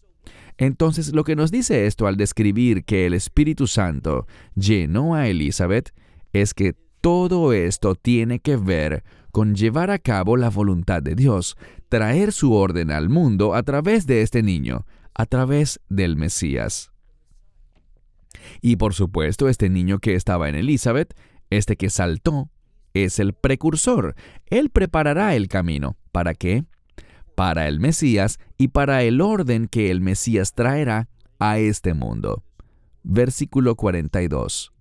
Entonces, 0.58 1.14
lo 1.14 1.24
que 1.24 1.38
nos 1.38 1.52
dice 1.52 1.86
esto 1.86 2.06
al 2.06 2.18
describir 2.18 2.84
que 2.84 3.06
el 3.06 3.14
Espíritu 3.14 3.66
Santo 3.66 4.28
llenó 4.56 5.16
a 5.16 5.28
Elizabeth 5.28 5.94
es 6.34 6.54
que 6.54 6.76
todo 7.02 7.54
esto 7.54 7.96
tiene 7.96 8.40
que 8.40 8.58
ver 8.58 9.04
con 9.32 9.56
llevar 9.56 9.90
a 9.90 10.00
cabo 10.00 10.36
la 10.36 10.50
voluntad 10.50 11.02
de 11.02 11.16
Dios, 11.16 11.56
traer 11.88 12.34
su 12.34 12.54
orden 12.54 12.92
al 12.92 13.10
mundo 13.10 13.56
a 13.56 13.64
través 13.64 14.06
de 14.06 14.22
este 14.22 14.44
niño, 14.44 14.86
a 15.14 15.26
través 15.26 15.80
del 15.88 16.18
Mesías. 16.18 16.89
Y 18.62 18.76
por 18.76 18.94
supuesto, 18.94 19.50
este 19.50 19.70
niño 19.70 20.00
que 20.00 20.16
estaba 20.16 20.50
en 20.50 20.56
Elizabeth, 20.56 21.14
este 21.50 21.78
que 21.78 21.90
saltó, 21.90 22.50
es 22.94 23.20
el 23.20 23.34
precursor. 23.34 24.16
Él 24.48 24.70
preparará 24.70 25.36
el 25.36 25.48
camino. 25.48 25.98
¿Para 26.12 26.34
qué? 26.34 26.66
Para 27.36 27.68
el 27.68 27.80
Mesías 27.80 28.40
y 28.58 28.70
para 28.70 29.04
el 29.04 29.22
orden 29.22 29.68
que 29.68 29.92
el 29.92 30.02
Mesías 30.02 30.54
traerá 30.54 31.08
a 31.40 31.60
este 31.60 31.94
mundo. 31.94 32.44
Versículo 33.04 33.76
42. 33.76 34.74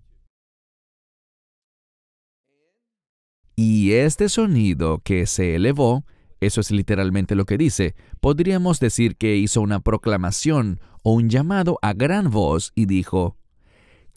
Y 3.61 3.93
este 3.95 4.29
sonido 4.29 5.01
que 5.03 5.27
se 5.27 5.57
elevó, 5.57 6.05
eso 6.39 6.61
es 6.61 6.71
literalmente 6.71 7.35
lo 7.35 7.45
que 7.45 7.59
dice, 7.59 7.97
podríamos 8.21 8.79
decir 8.79 9.17
que 9.17 9.37
hizo 9.37 9.61
una 9.61 9.81
proclamación 9.81 10.79
o 11.03 11.13
un 11.13 11.29
llamado 11.29 11.79
a 11.83 11.93
gran 11.93 12.31
voz 12.31 12.71
y 12.77 12.87
dijo, 12.87 13.37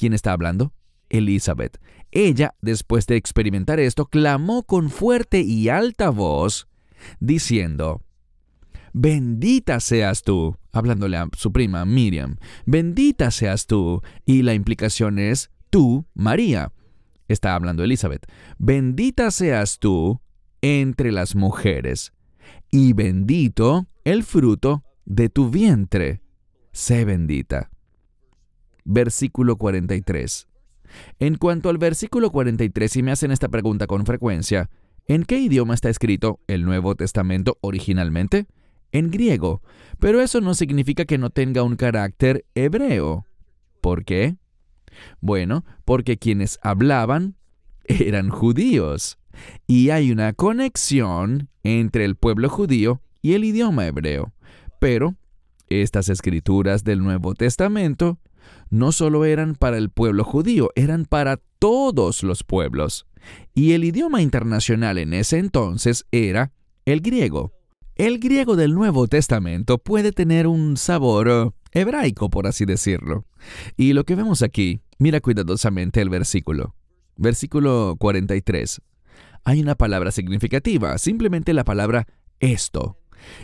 ¿quién 0.02 0.14
está 0.14 0.34
hablando? 0.34 0.74
Elizabeth. 1.10 1.80
Ella, 2.10 2.56
después 2.60 3.06
de 3.06 3.18
experimentar 3.18 3.80
esto, 3.80 4.08
clamó 4.08 4.64
con 4.64 4.90
fuerte 4.90 5.42
y 5.42 5.70
alta 5.70 6.10
voz, 6.10 6.68
diciendo, 7.20 8.02
Bendita 8.94 9.80
seas 9.80 10.24
tú, 10.24 10.58
hablándole 10.72 11.18
a 11.18 11.30
su 11.38 11.52
prima 11.52 11.86
Miriam, 11.86 12.38
bendita 12.66 13.30
seas 13.30 13.68
tú, 13.68 14.02
y 14.26 14.42
la 14.42 14.56
implicación 14.56 15.20
es 15.20 15.52
tú, 15.70 16.08
María 16.16 16.72
está 17.28 17.54
hablando 17.54 17.84
Elizabeth, 17.84 18.26
bendita 18.58 19.30
seas 19.30 19.78
tú 19.78 20.20
entre 20.62 21.12
las 21.12 21.36
mujeres, 21.36 22.12
y 22.72 22.94
bendito 22.94 23.86
el 24.04 24.24
fruto 24.24 24.84
de 25.06 25.30
tu 25.30 25.52
vientre. 25.52 26.24
Sé 26.72 27.06
bendita. 27.06 27.70
Versículo 28.84 29.58
43. 29.58 30.48
En 31.20 31.36
cuanto 31.36 31.70
al 31.70 31.78
versículo 31.78 32.32
43, 32.32 32.92
si 32.92 33.04
me 33.04 33.12
hacen 33.12 33.32
esta 33.32 33.50
pregunta 33.50 33.88
con 33.88 34.06
frecuencia, 34.06 34.70
¿en 35.08 35.24
qué 35.24 35.40
idioma 35.40 35.74
está 35.74 35.90
escrito 35.90 36.40
el 36.48 36.66
Nuevo 36.66 36.96
Testamento 36.96 37.58
originalmente? 37.62 38.48
En 38.92 39.10
griego, 39.10 39.62
pero 40.00 40.20
eso 40.20 40.42
no 40.42 40.54
significa 40.54 41.06
que 41.06 41.18
no 41.18 41.30
tenga 41.30 41.64
un 41.64 41.78
carácter 41.78 42.46
hebreo. 42.56 43.26
¿Por 43.80 44.04
qué? 44.04 44.36
Bueno, 45.22 45.64
porque 45.86 46.18
quienes 46.18 46.60
hablaban 46.62 47.36
eran 47.86 48.30
judíos. 48.30 49.18
Y 49.66 49.90
hay 49.92 50.12
una 50.12 50.34
conexión 50.34 51.50
entre 51.64 52.04
el 52.04 52.16
pueblo 52.16 52.50
judío 52.50 53.02
y 53.22 53.34
el 53.34 53.46
idioma 53.46 53.88
hebreo. 53.88 54.34
Pero 54.80 55.16
estas 55.70 56.10
escrituras 56.10 56.84
del 56.84 57.02
Nuevo 57.02 57.34
Testamento 57.34 58.20
no 58.70 58.92
solo 58.92 59.26
eran 59.26 59.56
para 59.56 59.78
el 59.78 59.90
pueblo 59.90 60.24
judío, 60.24 60.70
eran 60.76 61.06
para 61.06 61.40
todos 61.60 62.24
los 62.24 62.44
pueblos. 62.44 63.06
Y 63.54 63.74
el 63.74 63.84
idioma 63.84 64.22
internacional 64.22 64.98
en 64.98 65.14
ese 65.14 65.38
entonces 65.38 66.06
era 66.12 66.54
el 66.86 67.02
griego. 67.02 67.54
El 67.96 68.20
griego 68.20 68.56
del 68.56 68.74
Nuevo 68.74 69.08
Testamento 69.08 69.78
puede 69.78 70.12
tener 70.12 70.48
un 70.48 70.78
sabor 70.78 71.54
hebraico, 71.72 72.30
por 72.30 72.48
así 72.48 72.66
decirlo. 72.66 73.26
Y 73.78 73.94
lo 73.94 74.06
que 74.06 74.16
vemos 74.16 74.42
aquí, 74.42 74.82
mira 74.98 75.20
cuidadosamente 75.20 76.02
el 76.02 76.10
versículo. 76.10 76.76
Versículo 77.18 77.96
43. 78.00 78.82
Hay 79.44 79.62
una 79.62 79.76
palabra 79.76 80.12
significativa, 80.12 80.98
simplemente 80.98 81.54
la 81.54 81.64
palabra 81.64 82.08
esto. 82.40 82.98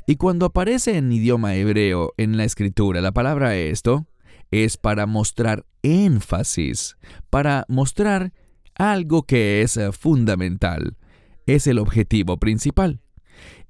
Y 0.07 0.15
cuando 0.15 0.47
aparece 0.47 0.97
en 0.97 1.11
idioma 1.11 1.55
hebreo 1.55 2.13
en 2.17 2.37
la 2.37 2.43
escritura 2.43 3.01
la 3.01 3.11
palabra 3.11 3.55
esto, 3.55 4.07
es 4.51 4.77
para 4.77 5.05
mostrar 5.05 5.65
énfasis, 5.81 6.97
para 7.29 7.65
mostrar 7.67 8.33
algo 8.75 9.23
que 9.23 9.61
es 9.61 9.79
fundamental. 9.91 10.97
Es 11.45 11.67
el 11.67 11.79
objetivo 11.79 12.37
principal. 12.37 13.01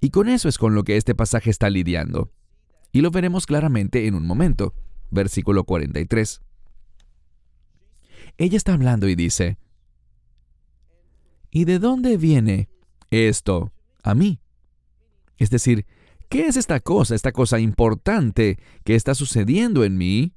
Y 0.02 0.10
con 0.10 0.30
eso 0.30 0.50
es 0.50 0.58
con 0.58 0.76
lo 0.76 0.84
que 0.84 0.98
este 0.98 1.16
pasaje 1.16 1.50
está 1.50 1.70
lidiando. 1.70 2.32
Y 2.92 3.02
lo 3.02 3.12
veremos 3.12 3.46
claramente 3.46 4.08
en 4.08 4.16
un 4.16 4.26
momento. 4.26 4.74
Versículo 5.10 5.64
43. 5.64 6.42
Ella 8.38 8.58
está 8.58 8.74
hablando 8.74 9.08
y 9.08 9.16
dice, 9.16 9.58
¿Y 11.50 11.66
de 11.66 11.80
dónde 11.80 12.18
viene 12.18 12.70
esto 13.10 13.72
a 14.04 14.14
mí? 14.14 14.40
Es 15.38 15.50
decir, 15.50 15.86
¿qué 16.30 16.48
es 16.48 16.58
esta 16.58 16.80
cosa, 16.80 17.16
esta 17.16 17.32
cosa 17.32 17.60
importante 17.60 18.60
que 18.84 18.96
está 18.96 19.16
sucediendo 19.16 19.84
en 19.84 19.98
mí? 19.98 20.34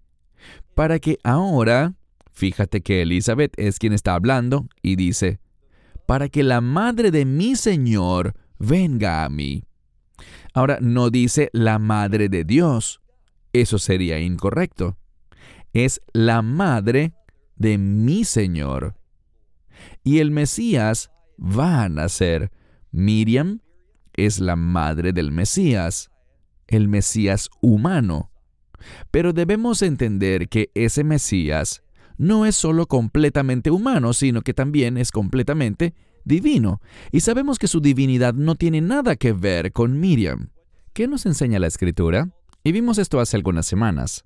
Para 0.75 0.99
que 0.99 1.19
ahora, 1.25 1.95
fíjate 2.33 2.81
que 2.81 3.03
Elizabeth 3.03 3.53
es 3.59 3.79
quien 3.79 3.93
está 3.93 4.15
hablando 4.15 4.67
y 4.83 4.97
dice, 4.97 5.41
para 6.07 6.29
que 6.29 6.43
la 6.43 6.61
madre 6.61 7.11
de 7.11 7.25
mi 7.25 7.57
Señor 7.57 8.35
venga 8.59 9.25
a 9.25 9.29
mí. 9.29 9.65
Ahora 10.55 10.79
no 10.81 11.11
dice 11.11 11.51
la 11.53 11.79
madre 11.79 12.29
de 12.29 12.45
Dios. 12.45 13.01
Eso 13.53 13.79
sería 13.79 14.19
incorrecto. 14.19 14.97
Es 15.73 16.01
la 16.13 16.43
madre 16.43 17.15
de 17.57 17.79
mi 17.79 18.25
Señor. 18.25 18.97
Y 20.03 20.19
el 20.19 20.31
Mesías 20.31 21.11
va 21.39 21.85
a 21.85 21.89
nacer. 21.89 22.51
Miriam 22.91 23.61
es 24.15 24.41
la 24.41 24.57
madre 24.57 25.13
del 25.13 25.31
Mesías, 25.31 26.11
el 26.67 26.89
Mesías 26.89 27.49
humano. 27.61 28.30
Pero 29.11 29.33
debemos 29.33 29.83
entender 29.83 30.49
que 30.49 30.71
ese 30.75 31.05
Mesías 31.05 31.83
no 32.17 32.47
es 32.47 32.55
solo 32.55 32.87
completamente 32.87 33.71
humano, 33.71 34.13
sino 34.13 34.43
que 34.43 34.55
también 34.55 34.99
es 34.99 35.11
completamente 35.11 35.95
divino. 36.25 36.81
Y 37.13 37.21
sabemos 37.21 37.59
que 37.59 37.69
su 37.69 37.81
divinidad 37.81 38.35
no 38.35 38.57
tiene 38.57 38.81
nada 38.81 39.17
que 39.17 39.33
ver 39.33 39.73
con 39.73 39.99
Miriam. 39.99 40.51
¿Qué 40.93 41.07
nos 41.07 41.25
enseña 41.27 41.59
la 41.59 41.67
Escritura? 41.67 42.31
Y 42.63 42.73
vimos 42.73 42.99
esto 42.99 43.21
hace 43.21 43.37
algunas 43.37 43.67
semanas. 43.67 44.25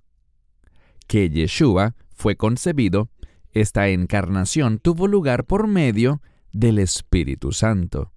Que 1.06 1.30
Yeshua 1.30 1.94
fue 2.14 2.36
concebido, 2.36 3.10
esta 3.52 3.88
encarnación 3.88 4.78
tuvo 4.78 5.06
lugar 5.06 5.44
por 5.44 5.68
medio 5.68 6.20
del 6.52 6.78
Espíritu 6.78 7.52
Santo. 7.52 8.12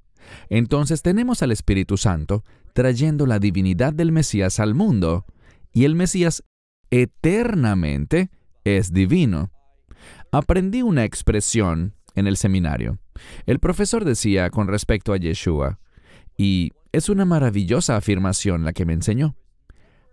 Entonces 0.49 1.01
tenemos 1.01 1.43
al 1.43 1.51
Espíritu 1.51 1.97
Santo 1.97 2.43
trayendo 2.73 3.25
la 3.25 3.39
divinidad 3.39 3.93
del 3.93 4.11
Mesías 4.11 4.59
al 4.59 4.73
mundo, 4.73 5.25
y 5.77 5.85
el 5.85 5.93
Mesías 5.93 6.43
eternamente 6.89 8.31
es 8.63 8.93
divino. 8.93 9.51
Aprendí 10.31 10.81
una 10.81 11.03
expresión 11.03 11.93
en 12.15 12.25
el 12.25 12.35
seminario. 12.35 12.97
El 13.45 13.59
profesor 13.59 14.03
decía 14.03 14.49
con 14.49 14.67
respecto 14.67 15.13
a 15.13 15.17
Yeshua, 15.17 15.79
y 16.35 16.71
es 16.91 17.09
una 17.09 17.25
maravillosa 17.25 17.95
afirmación 17.95 18.65
la 18.65 18.73
que 18.73 18.87
me 18.87 18.93
enseñó. 18.93 19.35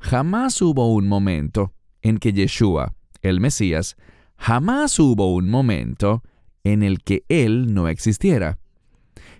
Jamás 0.01 0.61
hubo 0.61 0.93
un 0.93 1.09
momento 1.09 1.73
en 2.03 2.19
que 2.19 2.35
Yeshua, 2.35 2.95
el 3.23 3.41
Mesías, 3.41 3.97
jamás 4.37 4.99
hubo 4.99 5.33
un 5.33 5.49
momento 5.49 6.23
en 6.63 6.83
el 6.83 7.03
que 7.03 7.25
Él 7.31 7.73
no 7.73 7.89
existiera. 7.89 8.59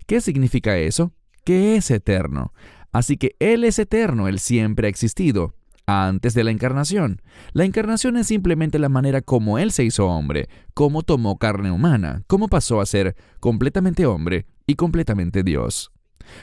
¿Qué 0.07 0.23
significa 0.23 0.79
eso? 0.79 1.13
Que 1.45 1.77
es 1.77 1.91
eterno. 1.91 2.55
Así 2.93 3.19
que 3.19 3.37
Él 3.41 3.63
es 3.63 3.79
eterno, 3.79 4.27
Él 4.27 4.39
siempre 4.39 4.87
ha 4.87 4.91
existido, 4.91 5.55
antes 5.87 6.35
de 6.35 6.45
la 6.45 6.51
encarnación. 6.51 7.23
La 7.53 7.65
encarnación 7.65 8.17
es 8.17 8.27
simplemente 8.27 8.79
la 8.79 8.89
manera 8.89 9.21
como 9.21 9.59
Él 9.59 9.73
se 9.73 9.85
hizo 9.85 10.07
hombre, 10.07 10.49
cómo 10.73 11.03
tomó 11.03 11.39
carne 11.39 11.71
humana, 11.71 12.23
cómo 12.27 12.49
pasó 12.49 12.81
a 12.81 12.87
ser 12.87 13.17
completamente 13.41 14.07
hombre 14.07 14.47
y 14.67 14.77
completamente 14.77 15.43
Dios. 15.43 15.93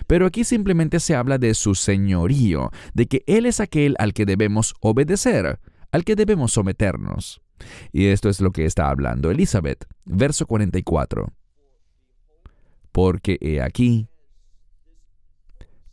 Pero 0.08 0.26
aquí 0.26 0.44
simplemente 0.44 1.00
se 1.00 1.16
habla 1.16 1.38
de 1.38 1.54
su 1.54 1.76
señorío, 1.76 2.72
de 2.94 3.08
que 3.08 3.24
Él 3.26 3.46
es 3.46 3.60
aquel 3.60 3.96
al 4.00 4.14
que 4.14 4.26
debemos 4.26 4.76
obedecer. 4.80 5.60
al 5.92 6.06
que 6.06 6.16
debemos 6.16 6.54
someternos. 6.54 7.42
Y 7.92 8.06
esto 8.06 8.30
es 8.30 8.40
lo 8.40 8.52
que 8.52 8.66
está 8.66 8.90
hablando 8.90 9.30
Elizabeth, 9.30 9.86
verso 10.06 10.46
44. 10.46 11.34
Porque 12.94 13.38
he 13.42 13.62
aquí, 13.62 14.08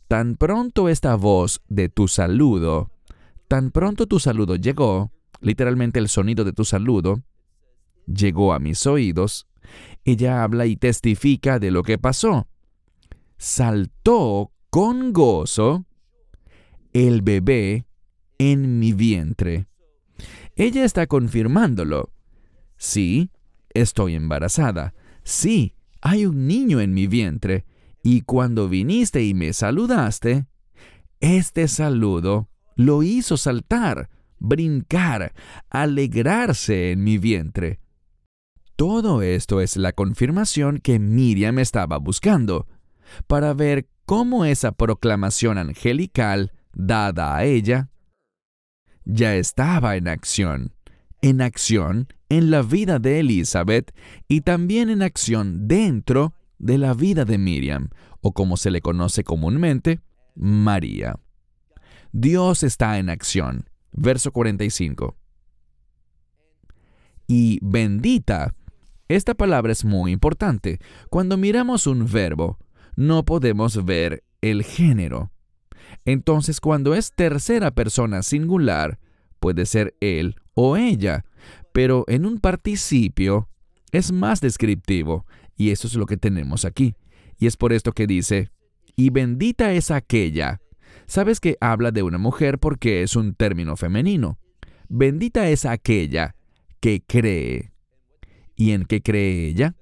tan 0.07 0.35
pronto 0.35 0.87
esta 0.87 1.15
voz 1.15 1.61
de 1.67 1.89
tu 1.89 2.07
saludo, 2.07 2.91
tan 3.49 3.71
pronto 3.71 4.05
tu 4.05 4.19
saludo 4.19 4.55
llegó, 4.55 5.11
literalmente 5.41 5.99
el 5.99 6.07
sonido 6.07 6.45
de 6.45 6.53
tu 6.53 6.63
saludo, 6.63 7.23
llegó 8.05 8.53
a 8.53 8.59
mis 8.59 8.85
oídos, 8.85 9.47
ella 10.05 10.43
habla 10.43 10.67
y 10.67 10.77
testifica 10.77 11.59
de 11.59 11.71
lo 11.71 11.81
que 11.83 11.97
pasó. 11.97 12.47
Saltó 13.37 14.51
con 14.69 15.13
gozo 15.13 15.85
el 16.93 17.23
bebé 17.23 17.85
en 18.37 18.77
mi 18.79 18.93
vientre. 18.93 19.67
Ella 20.55 20.85
está 20.85 21.07
confirmándolo. 21.07 22.11
Sí, 22.77 23.31
estoy 23.73 24.13
embarazada. 24.13 24.93
Sí, 25.23 25.73
hay 26.01 26.27
un 26.27 26.45
niño 26.45 26.81
en 26.81 26.93
mi 26.93 27.07
vientre. 27.07 27.65
Y 28.03 28.21
cuando 28.21 28.69
viniste 28.69 29.23
y 29.23 29.33
me 29.33 29.53
saludaste, 29.53 30.45
este 31.19 31.67
saludo 31.67 32.49
lo 32.79 33.03
hizo 33.03 33.35
saltar, 33.35 34.09
brincar, 34.39 35.33
alegrarse 35.69 36.93
en 36.93 37.03
mi 37.03 37.17
vientre. 37.17 37.81
Todo 38.77 39.21
esto 39.21 39.59
es 39.59 39.75
la 39.75 39.91
confirmación 39.91 40.77
que 40.77 40.97
Miriam 40.97 41.59
estaba 41.59 41.97
buscando, 41.97 42.67
para 43.27 43.53
ver 43.53 43.89
cómo 44.05 44.45
esa 44.45 44.71
proclamación 44.71 45.57
angelical 45.57 46.53
dada 46.73 47.35
a 47.35 47.43
ella 47.43 47.89
ya 49.03 49.35
estaba 49.35 49.97
en 49.97 50.07
acción, 50.07 50.71
en 51.21 51.41
acción 51.41 52.07
en 52.29 52.49
la 52.49 52.61
vida 52.61 52.97
de 52.99 53.19
Elizabeth 53.19 53.93
y 54.29 54.39
también 54.39 54.89
en 54.89 55.01
acción 55.01 55.67
dentro 55.67 56.33
de 56.59 56.77
la 56.77 56.93
vida 56.93 57.25
de 57.25 57.37
Miriam, 57.37 57.89
o 58.21 58.31
como 58.31 58.55
se 58.55 58.71
le 58.71 58.79
conoce 58.79 59.25
comúnmente, 59.25 59.99
María. 60.33 61.19
Dios 62.11 62.63
está 62.63 62.97
en 62.99 63.09
acción. 63.09 63.69
Verso 63.91 64.31
45. 64.31 65.15
Y 67.27 67.59
bendita 67.61 68.55
esta 69.09 69.33
palabra 69.33 69.71
es 69.71 69.83
muy 69.85 70.11
importante. 70.11 70.79
Cuando 71.09 71.35
miramos 71.35 71.87
un 71.87 72.05
verbo, 72.05 72.59
no 72.95 73.25
podemos 73.25 73.83
ver 73.83 74.23
el 74.39 74.63
género. 74.63 75.31
Entonces, 76.05 76.61
cuando 76.61 76.93
es 76.93 77.11
tercera 77.13 77.71
persona 77.71 78.21
singular, 78.21 78.99
puede 79.39 79.65
ser 79.65 79.95
él 79.99 80.35
o 80.53 80.77
ella, 80.77 81.25
pero 81.73 82.05
en 82.07 82.27
un 82.27 82.39
participio 82.39 83.49
es 83.91 84.11
más 84.11 84.41
descriptivo, 84.41 85.25
y 85.55 85.71
eso 85.71 85.87
es 85.87 85.95
lo 85.95 86.05
que 86.05 86.17
tenemos 86.17 86.63
aquí. 86.63 86.93
Y 87.39 87.47
es 87.47 87.57
por 87.57 87.73
esto 87.73 87.93
que 87.93 88.05
dice, 88.05 88.51
y 88.95 89.09
bendita 89.09 89.73
es 89.73 89.89
aquella. 89.89 90.61
Sabes 91.09 91.39
que 91.39 91.57
habla 91.59 91.89
de 91.89 92.03
una 92.03 92.19
mujer 92.19 92.59
porque 92.59 93.01
es 93.01 93.15
un 93.15 93.33
término 93.33 93.75
femenino. 93.75 94.37
Bendita 94.89 95.49
es 95.49 95.65
aquella 95.65 96.35
que 96.79 97.01
cree. 97.01 97.73
¿Y 98.55 98.73
en 98.73 98.85
qué 98.85 99.01
cree 99.01 99.47
ella? 99.47 99.75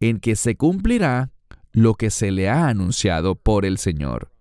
En 0.00 0.20
que 0.20 0.36
se 0.36 0.56
cumplirá 0.56 1.30
lo 1.72 1.94
que 1.94 2.10
se 2.10 2.30
le 2.30 2.50
ha 2.50 2.68
anunciado 2.68 3.36
por 3.36 3.64
el 3.64 3.78
Señor. 3.78 4.32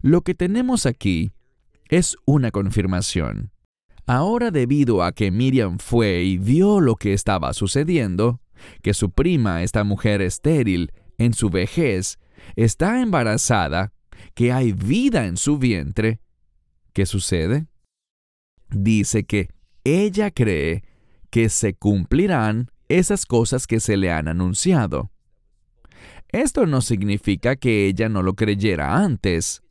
Lo 0.00 0.22
que 0.22 0.34
tenemos 0.34 0.86
aquí 0.86 1.32
es 1.90 2.16
una 2.24 2.50
confirmación. 2.50 3.52
Ahora 4.06 4.50
debido 4.50 5.02
a 5.02 5.12
que 5.12 5.30
Miriam 5.30 5.76
fue 5.76 6.22
y 6.22 6.38
vio 6.38 6.80
lo 6.80 6.96
que 6.96 7.12
estaba 7.12 7.52
sucediendo, 7.52 8.40
que 8.80 8.94
su 8.94 9.10
prima, 9.10 9.62
esta 9.62 9.84
mujer 9.84 10.22
estéril, 10.22 10.90
en 11.18 11.34
su 11.34 11.50
vejez, 11.50 12.18
está 12.56 13.02
embarazada, 13.02 13.92
que 14.34 14.52
hay 14.52 14.72
vida 14.72 15.26
en 15.26 15.36
su 15.36 15.58
vientre, 15.58 16.20
¿qué 16.92 17.06
sucede? 17.06 17.66
Dice 18.68 19.24
que 19.24 19.48
ella 19.84 20.30
cree 20.30 20.84
que 21.30 21.48
se 21.48 21.74
cumplirán 21.74 22.70
esas 22.88 23.26
cosas 23.26 23.66
que 23.66 23.80
se 23.80 23.96
le 23.96 24.10
han 24.12 24.28
anunciado. 24.28 25.10
Esto 26.28 26.66
no 26.66 26.80
significa 26.80 27.56
que 27.56 27.86
ella 27.86 28.08
no 28.08 28.22
lo 28.22 28.34
creyera 28.34 28.96
antes, 28.96 29.62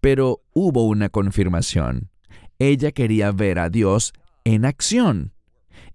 pero 0.00 0.42
hubo 0.54 0.86
una 0.86 1.10
confirmación. 1.10 2.10
Ella 2.58 2.92
quería 2.92 3.32
ver 3.32 3.58
a 3.58 3.68
Dios 3.68 4.12
en 4.44 4.64
acción. 4.64 5.34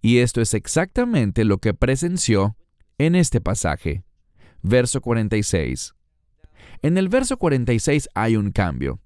Y 0.02 0.20
esto 0.20 0.42
es 0.42 0.54
exactamente 0.54 1.44
lo 1.44 1.58
que 1.58 1.74
presenció 1.74 2.56
en 2.98 3.16
este 3.16 3.42
pasaje. 3.42 4.04
Verso 4.62 5.02
46. 5.02 5.95
En 6.82 6.98
el 6.98 7.10
verso 7.10 7.38
46 7.38 8.10
hay 8.14 8.36
un 8.36 8.52
cambio, 8.52 9.00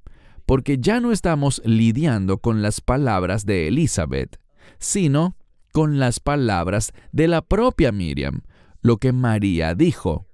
porque 0.46 0.78
ya 0.80 1.00
no 1.00 1.12
estamos 1.12 1.62
lidiando 1.66 2.40
con 2.40 2.62
las 2.62 2.82
palabras 2.82 3.46
de 3.46 3.68
Elizabeth, 3.68 4.40
sino 4.80 5.38
con 5.72 6.00
las 6.00 6.20
palabras 6.20 6.92
de 7.12 7.28
la 7.28 7.42
propia 7.42 7.92
Miriam, 7.92 8.42
lo 8.82 8.98
que 8.98 9.12
María 9.12 9.76
dijo. 9.76 10.28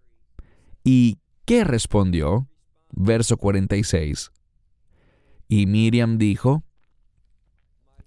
¿Y 0.84 1.20
qué 1.46 1.64
respondió? 1.64 2.48
Verso 2.92 3.38
46. 3.38 4.32
Y 5.48 5.66
Miriam 5.66 6.18
dijo, 6.18 6.64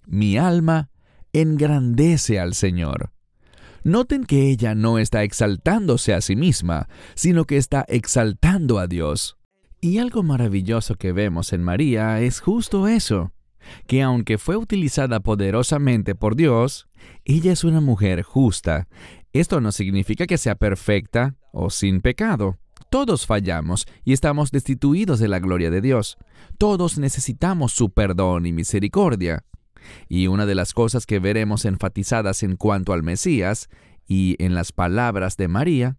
Mi 0.05 0.37
alma 0.37 0.89
engrandece 1.33 2.39
al 2.39 2.53
Señor. 2.55 3.11
Noten 3.83 4.23
que 4.25 4.49
ella 4.49 4.75
no 4.75 4.99
está 4.99 5.23
exaltándose 5.23 6.13
a 6.13 6.21
sí 6.21 6.35
misma, 6.35 6.87
sino 7.15 7.45
que 7.45 7.57
está 7.57 7.85
exaltando 7.87 8.79
a 8.79 8.87
Dios. 8.87 9.37
Y 9.81 9.97
algo 9.99 10.23
maravilloso 10.23 10.95
que 10.95 11.11
vemos 11.11 11.53
en 11.53 11.63
María 11.63 12.19
es 12.21 12.39
justo 12.39 12.87
eso 12.87 13.31
que 13.87 14.01
aunque 14.01 14.37
fue 14.37 14.57
utilizada 14.57 15.19
poderosamente 15.19 16.15
por 16.15 16.35
Dios, 16.35 16.87
ella 17.25 17.51
es 17.51 17.63
una 17.63 17.81
mujer 17.81 18.23
justa. 18.23 18.87
Esto 19.33 19.61
no 19.61 19.71
significa 19.71 20.25
que 20.27 20.37
sea 20.37 20.55
perfecta 20.55 21.35
o 21.51 21.69
sin 21.69 22.01
pecado. 22.01 22.57
Todos 22.89 23.25
fallamos 23.25 23.85
y 24.03 24.13
estamos 24.13 24.51
destituidos 24.51 25.19
de 25.19 25.27
la 25.27 25.39
gloria 25.39 25.69
de 25.69 25.81
Dios. 25.81 26.17
Todos 26.57 26.97
necesitamos 26.97 27.73
su 27.73 27.91
perdón 27.91 28.45
y 28.45 28.53
misericordia. 28.53 29.45
Y 30.07 30.27
una 30.27 30.45
de 30.45 30.55
las 30.55 30.73
cosas 30.73 31.05
que 31.05 31.19
veremos 31.19 31.65
enfatizadas 31.65 32.43
en 32.43 32.55
cuanto 32.55 32.93
al 32.93 33.03
Mesías 33.03 33.69
y 34.07 34.35
en 34.43 34.55
las 34.55 34.71
palabras 34.71 35.37
de 35.37 35.47
María 35.47 35.97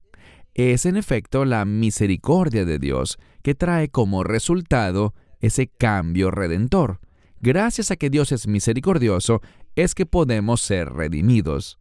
es 0.54 0.86
en 0.86 0.96
efecto 0.96 1.44
la 1.44 1.64
misericordia 1.64 2.64
de 2.64 2.78
Dios 2.78 3.18
que 3.42 3.54
trae 3.54 3.88
como 3.88 4.24
resultado 4.24 5.14
ese 5.40 5.68
cambio 5.68 6.30
redentor 6.30 7.00
gracias 7.40 7.90
a 7.90 7.96
que 7.96 8.10
Dios 8.10 8.32
es 8.32 8.46
misericordioso, 8.46 9.40
es 9.74 9.94
que 9.94 10.06
podemos 10.06 10.60
ser 10.60 10.92
redimidos. 10.92 11.78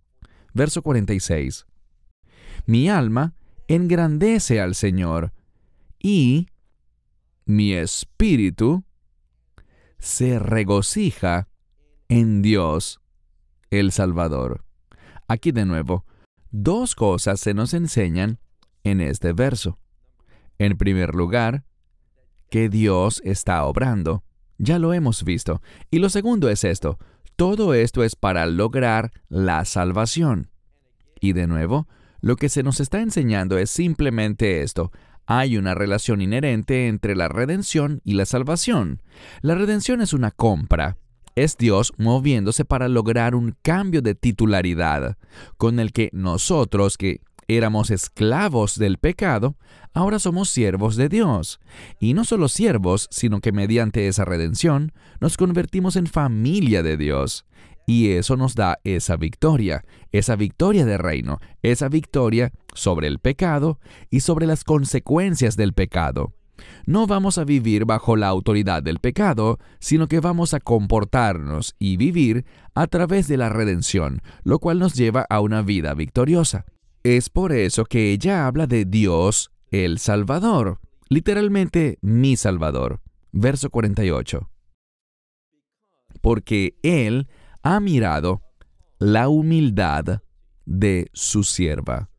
Verso 0.54 0.82
46. 0.82 1.66
Mi 2.66 2.90
alma 2.90 3.36
engrandece 3.68 4.60
al 4.60 4.76
Señor 4.76 5.34
y 6.00 6.48
mi 7.46 7.74
espíritu 7.74 8.84
se 10.00 10.40
regocija 10.40 11.49
en 12.10 12.42
Dios 12.42 13.00
el 13.70 13.92
Salvador. 13.92 14.66
Aquí 15.28 15.52
de 15.52 15.66
nuevo, 15.66 16.06
dos 16.52 16.96
cosas 16.96 17.40
se 17.40 17.54
nos 17.54 17.74
enseñan 17.74 18.40
en 18.84 19.00
este 19.00 19.32
verso. 19.32 19.78
En 20.58 20.78
primer 20.78 21.16
lugar, 21.16 21.64
que 22.50 22.68
Dios 22.68 23.22
está 23.24 23.64
obrando. 23.64 24.24
Ya 24.58 24.80
lo 24.80 24.94
hemos 24.94 25.24
visto. 25.24 25.62
Y 25.92 26.00
lo 26.00 26.10
segundo 26.10 26.50
es 26.50 26.64
esto. 26.64 26.98
Todo 27.36 27.74
esto 27.74 28.04
es 28.04 28.16
para 28.16 28.46
lograr 28.48 29.12
la 29.30 29.64
salvación. 29.64 30.50
Y 31.22 31.34
de 31.34 31.48
nuevo, 31.48 31.88
lo 32.22 32.36
que 32.36 32.50
se 32.50 32.64
nos 32.64 32.80
está 32.80 33.00
enseñando 33.02 33.58
es 33.58 33.70
simplemente 33.70 34.62
esto. 34.62 34.92
Hay 35.26 35.58
una 35.58 35.76
relación 35.76 36.22
inherente 36.22 36.88
entre 36.88 37.16
la 37.16 37.28
redención 37.30 38.02
y 38.04 38.16
la 38.16 38.26
salvación. 38.26 39.04
La 39.42 39.56
redención 39.56 40.02
es 40.02 40.12
una 40.12 40.32
compra. 40.32 40.98
Es 41.36 41.58
Dios 41.58 41.94
moviéndose 41.98 42.66
para 42.66 42.88
lograr 42.88 43.36
un 43.36 43.56
cambio 43.62 44.02
de 44.02 44.16
titularidad, 44.16 45.18
con 45.58 45.80
el 45.80 45.92
que 45.92 46.10
nosotros 46.14 46.98
que 46.98 47.22
éramos 47.50 47.90
esclavos 47.90 48.78
del 48.78 49.00
pecado, 49.00 49.58
ahora 49.94 50.20
somos 50.20 50.50
siervos 50.50 50.96
de 50.96 51.10
Dios. 51.10 51.60
Y 52.00 52.14
no 52.14 52.24
solo 52.24 52.48
siervos, 52.48 53.08
sino 53.12 53.42
que 53.42 53.52
mediante 53.52 54.08
esa 54.08 54.24
redención 54.24 54.94
nos 55.20 55.36
convertimos 55.36 55.96
en 55.96 56.08
familia 56.08 56.84
de 56.84 56.96
Dios. 56.96 57.46
Y 57.88 58.12
eso 58.12 58.38
nos 58.38 58.54
da 58.54 58.78
esa 58.84 59.18
victoria, 59.18 59.84
esa 60.12 60.36
victoria 60.36 60.86
de 60.86 61.00
reino, 61.00 61.40
esa 61.64 61.90
victoria 61.90 62.52
sobre 62.76 63.08
el 63.08 63.18
pecado 63.18 63.80
y 64.12 64.20
sobre 64.20 64.46
las 64.46 64.64
consecuencias 64.64 65.58
del 65.58 65.74
pecado. 65.74 66.34
No 66.86 67.08
vamos 67.08 67.38
a 67.38 67.44
vivir 67.44 67.86
bajo 67.86 68.16
la 68.16 68.28
autoridad 68.28 68.84
del 68.84 69.00
pecado, 69.00 69.60
sino 69.80 70.08
que 70.08 70.20
vamos 70.20 70.54
a 70.54 70.60
comportarnos 70.60 71.76
y 71.80 71.98
vivir 71.98 72.46
a 72.76 72.88
través 72.88 73.28
de 73.28 73.38
la 73.38 73.50
redención, 73.50 74.22
lo 74.44 74.60
cual 74.60 74.80
nos 74.80 74.94
lleva 74.94 75.26
a 75.30 75.40
una 75.40 75.62
vida 75.62 75.94
victoriosa. 75.94 76.66
Es 77.04 77.30
por 77.30 77.52
eso 77.52 77.86
que 77.86 78.12
ella 78.12 78.46
habla 78.46 78.68
de 78.68 78.86
Dios 78.86 79.52
el 79.72 80.00
Salvador, 80.00 80.80
literalmente 81.10 81.98
mi 82.02 82.36
Salvador. 82.36 83.02
Verso 83.32 83.70
48. 83.70 84.50
Porque 86.22 86.78
Él 86.82 87.28
ha 87.62 87.80
mirado 87.80 88.42
la 88.98 89.30
humildad 89.30 90.22
de 90.66 91.10
su 91.14 91.44
sierva. 91.44 92.10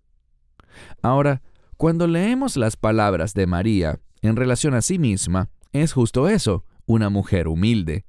Ahora, 1.03 1.43
cuando 1.77 2.07
leemos 2.07 2.57
las 2.57 2.77
palabras 2.77 3.35
de 3.35 3.47
María 3.47 4.01
en 4.23 4.37
relación 4.37 4.75
a 4.75 4.83
sí 4.83 4.99
misma, 4.99 5.51
es 5.73 5.93
justo 5.93 6.29
eso, 6.29 6.65
una 6.87 7.11
mujer 7.11 7.49
humilde. 7.49 8.05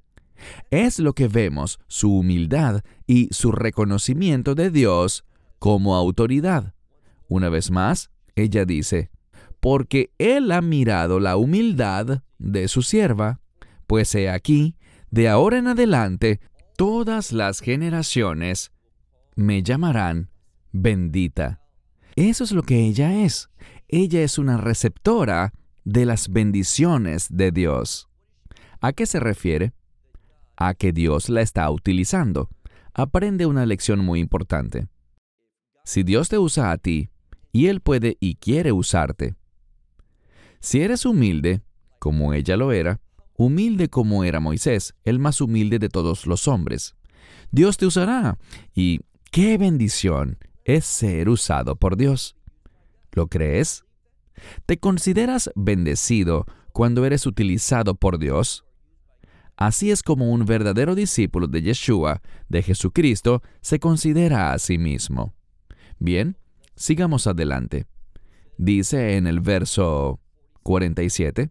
Es 0.70 0.98
lo 0.98 1.12
que 1.14 1.28
vemos, 1.28 1.78
su 1.86 2.18
humildad 2.18 2.82
y 3.06 3.28
su 3.30 3.52
reconocimiento 3.52 4.54
de 4.54 4.70
Dios 4.70 5.24
como 5.58 5.94
autoridad. 5.94 6.74
Una 7.28 7.48
vez 7.48 7.70
más, 7.70 8.10
ella 8.34 8.64
dice, 8.64 9.10
porque 9.60 10.10
Él 10.18 10.50
ha 10.50 10.60
mirado 10.60 11.20
la 11.20 11.36
humildad 11.36 12.22
de 12.38 12.68
su 12.68 12.82
sierva, 12.82 13.40
pues 13.86 14.14
he 14.14 14.28
aquí, 14.28 14.76
de 15.10 15.28
ahora 15.28 15.58
en 15.58 15.68
adelante, 15.68 16.40
todas 16.76 17.32
las 17.32 17.60
generaciones 17.60 18.72
me 19.36 19.62
llamarán 19.62 20.30
bendita. 20.72 21.60
Eso 22.16 22.44
es 22.44 22.52
lo 22.52 22.62
que 22.62 22.80
ella 22.80 23.24
es. 23.24 23.50
Ella 23.88 24.22
es 24.22 24.38
una 24.38 24.56
receptora 24.56 25.52
de 25.84 26.06
las 26.06 26.28
bendiciones 26.30 27.26
de 27.30 27.50
Dios. 27.50 28.08
¿A 28.80 28.92
qué 28.92 29.06
se 29.06 29.20
refiere? 29.20 29.72
A 30.56 30.74
que 30.74 30.92
Dios 30.92 31.28
la 31.28 31.40
está 31.40 31.70
utilizando. 31.70 32.48
Aprende 32.94 33.46
una 33.46 33.66
lección 33.66 34.00
muy 34.00 34.20
importante. 34.20 34.88
Si 35.84 36.02
Dios 36.02 36.28
te 36.28 36.38
usa 36.38 36.70
a 36.70 36.78
ti, 36.78 37.10
y 37.52 37.66
Él 37.66 37.80
puede 37.80 38.16
y 38.20 38.36
quiere 38.36 38.72
usarte. 38.72 39.34
Si 40.60 40.80
eres 40.80 41.04
humilde, 41.04 41.62
como 41.98 42.32
ella 42.32 42.56
lo 42.56 42.72
era, 42.72 43.00
humilde 43.36 43.88
como 43.88 44.24
era 44.24 44.40
Moisés, 44.40 44.94
el 45.04 45.18
más 45.18 45.40
humilde 45.40 45.78
de 45.78 45.88
todos 45.88 46.26
los 46.26 46.48
hombres, 46.48 46.96
Dios 47.50 47.76
te 47.76 47.86
usará. 47.86 48.38
Y 48.74 49.00
qué 49.30 49.58
bendición 49.58 50.38
es 50.64 50.84
ser 50.84 51.28
usado 51.28 51.76
por 51.76 51.96
Dios. 51.96 52.36
¿Lo 53.12 53.26
crees? 53.26 53.84
¿Te 54.66 54.78
consideras 54.78 55.50
bendecido 55.54 56.46
cuando 56.72 57.04
eres 57.04 57.26
utilizado 57.26 57.94
por 57.94 58.18
Dios? 58.18 58.64
Así 59.56 59.90
es 59.90 60.02
como 60.02 60.32
un 60.32 60.44
verdadero 60.44 60.94
discípulo 60.94 61.46
de 61.46 61.62
Yeshua, 61.62 62.22
de 62.48 62.62
Jesucristo, 62.62 63.42
se 63.60 63.78
considera 63.78 64.52
a 64.52 64.58
sí 64.58 64.78
mismo. 64.78 65.34
Bien, 65.98 66.36
sigamos 66.74 67.26
adelante. 67.26 67.86
Dice 68.58 69.16
en 69.16 69.26
el 69.26 69.40
verso 69.40 70.20
47, 70.62 71.50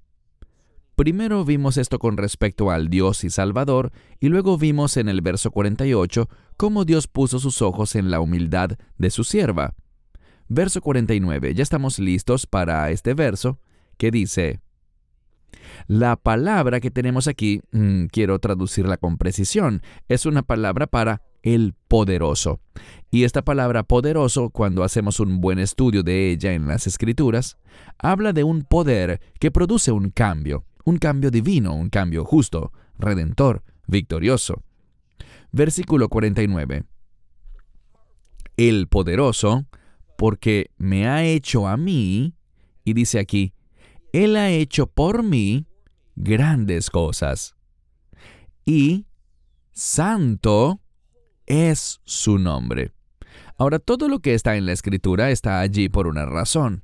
Primero 0.96 1.46
vimos 1.46 1.78
esto 1.78 2.00
con 2.00 2.17
respecto 2.17 2.70
al 2.70 2.89
Dios 2.89 3.24
y 3.24 3.30
Salvador, 3.30 3.91
y 4.20 4.28
luego 4.30 4.58
vimos 4.58 4.98
en 4.98 5.10
el 5.10 5.22
verso 5.22 5.50
48 5.50 6.28
cómo 6.58 6.86
Dios 6.86 7.08
puso 7.08 7.39
sus 7.39 7.62
ojos 7.62 7.96
en 7.96 8.12
la 8.12 8.20
humildad 8.20 8.78
de 8.98 9.10
su 9.10 9.24
sierva. 9.24 9.74
Verso 10.54 10.82
49, 10.82 11.54
ya 11.54 11.64
estamos 11.64 11.98
listos 11.98 12.46
para 12.46 12.92
este 12.92 13.14
verso, 13.14 13.62
que 13.98 14.12
dice, 14.12 14.60
la 15.88 16.18
palabra 16.18 16.82
que 16.82 16.92
tenemos 16.92 17.30
aquí, 17.30 17.62
mm, 17.72 18.08
quiero 18.08 18.38
traducirla 18.38 18.98
con 18.98 19.18
precisión, 19.18 19.82
es 20.10 20.26
una 20.26 20.42
palabra 20.42 20.88
para 20.88 21.22
el 21.42 21.74
poderoso. 21.88 22.60
Y 23.10 23.24
esta 23.24 23.44
palabra 23.44 23.84
poderoso, 23.84 24.50
cuando 24.50 24.84
hacemos 24.84 25.22
un 25.22 25.40
buen 25.40 25.58
estudio 25.58 26.04
de 26.04 26.32
ella 26.32 26.52
en 26.52 26.68
las 26.68 26.86
escrituras, 26.86 27.58
habla 27.98 28.34
de 28.34 28.44
un 28.44 28.64
poder 28.64 29.22
que 29.40 29.52
produce 29.52 29.94
un 29.94 30.10
cambio, 30.10 30.66
un 30.84 30.98
cambio 30.98 31.32
divino, 31.32 31.74
un 31.74 31.90
cambio 31.90 32.26
justo, 32.26 32.74
redentor, 33.00 33.64
victorioso. 33.88 34.62
Versículo 35.54 36.10
49. 36.10 36.84
El 38.58 38.90
poderoso, 38.90 39.66
porque 40.22 40.70
me 40.78 41.08
ha 41.08 41.24
hecho 41.24 41.68
a 41.68 41.78
mí, 41.78 42.36
y 42.86 42.94
dice 42.94 43.18
aquí, 43.18 43.56
Él 44.14 44.36
ha 44.36 44.52
hecho 44.52 44.86
por 44.86 45.24
mí 45.24 45.66
grandes 46.16 46.92
cosas. 46.92 47.56
Y 48.64 49.08
santo 49.72 50.80
es 51.48 52.02
su 52.04 52.38
nombre. 52.38 52.92
Ahora, 53.58 53.80
todo 53.80 54.08
lo 54.08 54.20
que 54.20 54.36
está 54.36 54.58
en 54.58 54.68
la 54.68 54.74
escritura 54.74 55.32
está 55.32 55.60
allí 55.60 55.90
por 55.90 56.06
una 56.06 56.28
razón. 56.28 56.84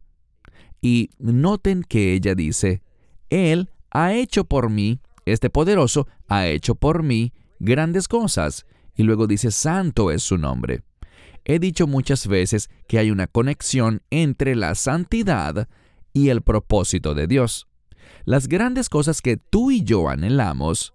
Y 0.82 1.12
noten 1.19 1.84
que 1.84 2.13
ella 2.13 2.34
dice, 2.34 2.82
Él 3.30 3.69
ha 3.91 4.15
hecho 4.15 4.45
por 4.45 4.71
mí, 4.71 5.00
este 5.28 5.52
poderoso 5.52 6.08
ha 6.28 6.47
hecho 6.47 6.73
por 6.73 7.04
mí 7.04 7.34
grandes 7.60 8.08
cosas. 8.08 8.65
Y 8.95 9.04
luego 9.04 9.28
dice, 9.28 9.52
Santo 9.52 10.10
es 10.10 10.23
su 10.23 10.39
nombre. 10.39 10.87
He 11.49 11.60
dicho 11.60 11.88
muchas 11.88 12.27
veces 12.27 12.69
que 12.89 12.99
hay 12.99 13.10
una 13.10 13.25
conexión 13.25 14.01
entre 14.10 14.53
la 14.53 14.75
santidad 14.75 15.69
y 16.12 16.27
el 16.27 16.41
propósito 16.41 17.15
de 17.15 17.25
Dios. 17.25 17.69
Las 18.25 18.49
grandes 18.49 18.89
cosas 18.89 19.21
que 19.21 19.38
tú 19.38 19.71
y 19.71 19.81
yo 19.86 20.10
anhelamos 20.10 20.93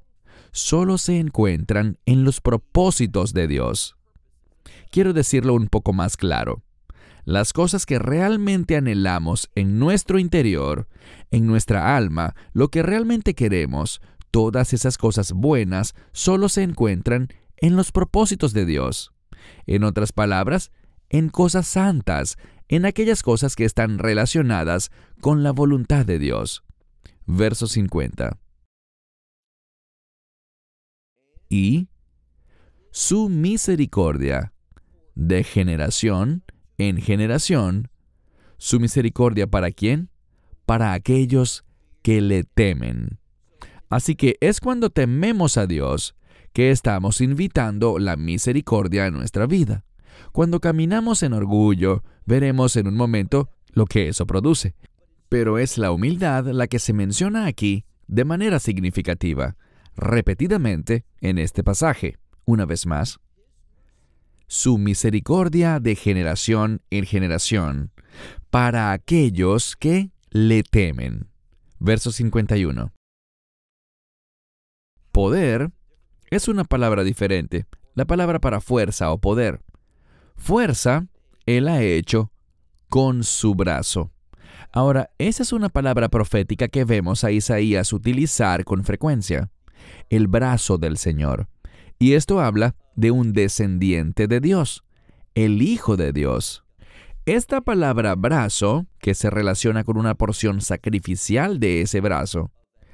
solo 0.53 0.99
se 0.99 1.19
encuentran 1.19 1.97
en 2.05 2.25
los 2.25 2.43
propósitos 2.43 3.33
de 3.33 3.49
Dios. 3.49 3.97
Quiero 4.91 5.15
decirlo 5.15 5.55
un 5.55 5.69
poco 5.69 5.95
más 5.95 6.19
claro. 6.19 6.63
Las 7.25 7.55
cosas 7.55 7.87
que 7.87 7.99
realmente 7.99 8.77
anhelamos 8.77 9.49
en 9.55 9.79
nuestro 9.79 10.19
interior, 10.19 10.87
en 11.31 11.47
nuestra 11.47 11.97
alma, 11.97 12.35
lo 12.53 12.69
que 12.69 12.83
realmente 12.83 13.33
queremos, 13.33 14.03
todas 14.31 14.75
esas 14.75 14.99
cosas 14.99 15.33
buenas 15.33 15.95
solo 16.13 16.51
se 16.51 16.63
encuentran 16.63 17.29
en 17.57 17.75
los 17.75 17.91
propósitos 17.91 18.53
de 18.53 18.67
Dios. 18.67 19.13
En 19.67 19.85
otras 19.85 20.13
palabras, 20.13 20.71
en 21.09 21.29
cosas 21.29 21.67
santas, 21.67 22.37
en 22.69 22.87
aquellas 22.87 23.23
cosas 23.23 23.57
que 23.57 23.65
están 23.65 23.99
relacionadas 23.99 24.91
con 25.21 25.43
la 25.43 25.53
voluntad 25.53 26.07
de 26.07 26.19
Dios. 26.19 26.65
Verso 27.27 27.67
50 27.67 28.39
y 31.53 31.91
su 32.91 33.29
misericordia 33.29 34.55
de 35.15 35.45
generación 35.45 36.45
en 36.79 36.97
generación. 36.97 37.91
¿Su 38.57 38.81
misericordia 38.81 39.47
para 39.47 39.71
quién? 39.71 40.09
Para 40.65 40.95
aquellos 40.95 41.65
que 42.01 42.23
le 42.23 42.45
temen. 42.45 43.19
Así 43.91 44.17
que 44.17 44.39
es 44.41 44.61
cuando 44.61 44.89
tememos 44.89 45.59
a 45.59 45.67
Dios 45.67 46.15
que 46.53 46.71
estamos 46.71 47.21
invitando 47.21 47.99
la 47.99 48.17
misericordia 48.17 49.07
a 49.07 49.11
nuestra 49.11 49.47
vida. 49.47 49.85
Cuando 50.33 50.61
caminamos 50.61 51.23
en 51.23 51.33
orgullo, 51.33 52.03
veremos 52.27 52.77
en 52.77 52.87
un 52.87 52.95
momento 52.95 53.51
lo 53.73 53.87
que 53.87 54.09
eso 54.09 54.27
produce. 54.27 54.75
Pero 55.29 55.59
es 55.59 55.79
la 55.79 55.93
humildad 55.93 56.47
la 56.47 56.67
que 56.67 56.79
se 56.79 56.93
menciona 56.93 57.47
aquí 57.47 57.85
de 58.07 58.25
manera 58.25 58.59
significativa 58.59 59.57
repetidamente 59.97 61.05
en 61.21 61.39
este 61.39 61.65
pasaje. 61.65 62.19
Una 62.45 62.65
vez 62.67 62.87
más, 62.87 63.19
su 64.47 64.77
misericordia 64.77 65.81
de 65.81 65.97
generación 65.97 66.83
en 66.91 67.07
generación 67.07 67.93
para 68.51 68.93
aquellos 68.93 69.77
que 69.77 70.11
le 70.31 70.63
temen. 70.63 71.29
Verso 71.79 72.13
51. 72.13 72.93
Poder 75.11 75.71
es 76.37 76.49
una 76.49 76.65
palabra 76.65 77.05
diferente, 77.05 77.67
la 77.95 78.07
palabra 78.07 78.41
para 78.41 78.63
fuerza 78.63 79.13
o 79.13 79.19
poder. 79.19 79.61
Fuerza, 80.35 81.07
Él 81.45 81.69
ha 81.69 81.83
hecho 81.83 82.33
con 82.89 83.23
su 83.23 83.55
brazo. 83.55 84.11
Ahora, 84.73 85.11
esa 85.19 85.43
es 85.43 85.53
una 85.53 85.69
palabra 85.69 86.09
profética 86.09 86.69
que 86.69 86.85
vemos 86.87 87.25
a 87.25 87.31
Isaías 87.31 87.93
utilizar 87.93 88.65
con 88.65 88.85
frecuencia 88.85 89.51
el 90.09 90.27
brazo 90.27 90.79
del 90.79 90.97
Señor. 90.97 91.49
Y 91.99 92.15
esto 92.15 92.41
habla 92.41 92.77
de 92.97 93.11
un 93.11 93.35
descendiente 93.35 94.27
de 94.27 94.41
Dios, 94.41 94.85
el 95.35 95.61
Hijo 95.61 95.99
de 95.99 96.13
Dios. 96.13 96.65
Esta 97.27 97.61
palabra 97.61 98.15
brazo, 98.15 98.87
que 99.01 99.13
se 99.15 99.29
relaciona 99.29 99.85
con 99.85 99.99
una 99.99 100.15
porción 100.15 100.63
sacrificial 100.63 101.61
de 101.61 101.83
ese 101.83 102.01
brazo, 102.01 102.51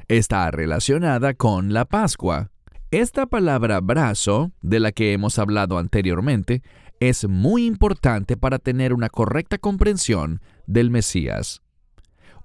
está 0.09 0.51
relacionada 0.51 1.35
con 1.35 1.73
la 1.73 1.85
Pascua. 1.85 2.51
Esta 2.91 3.27
palabra 3.27 3.81
brazo, 3.81 4.53
de 4.63 4.81
la 4.81 4.93
que 4.93 5.13
hemos 5.13 5.39
hablado 5.39 5.77
anteriormente, 5.77 6.63
es 7.01 7.29
muy 7.29 7.67
importante 7.67 8.39
para 8.39 8.59
tener 8.59 8.95
una 8.95 9.11
correcta 9.11 9.59
comprensión 9.59 10.41
del 10.67 10.89
Mesías. 10.89 11.61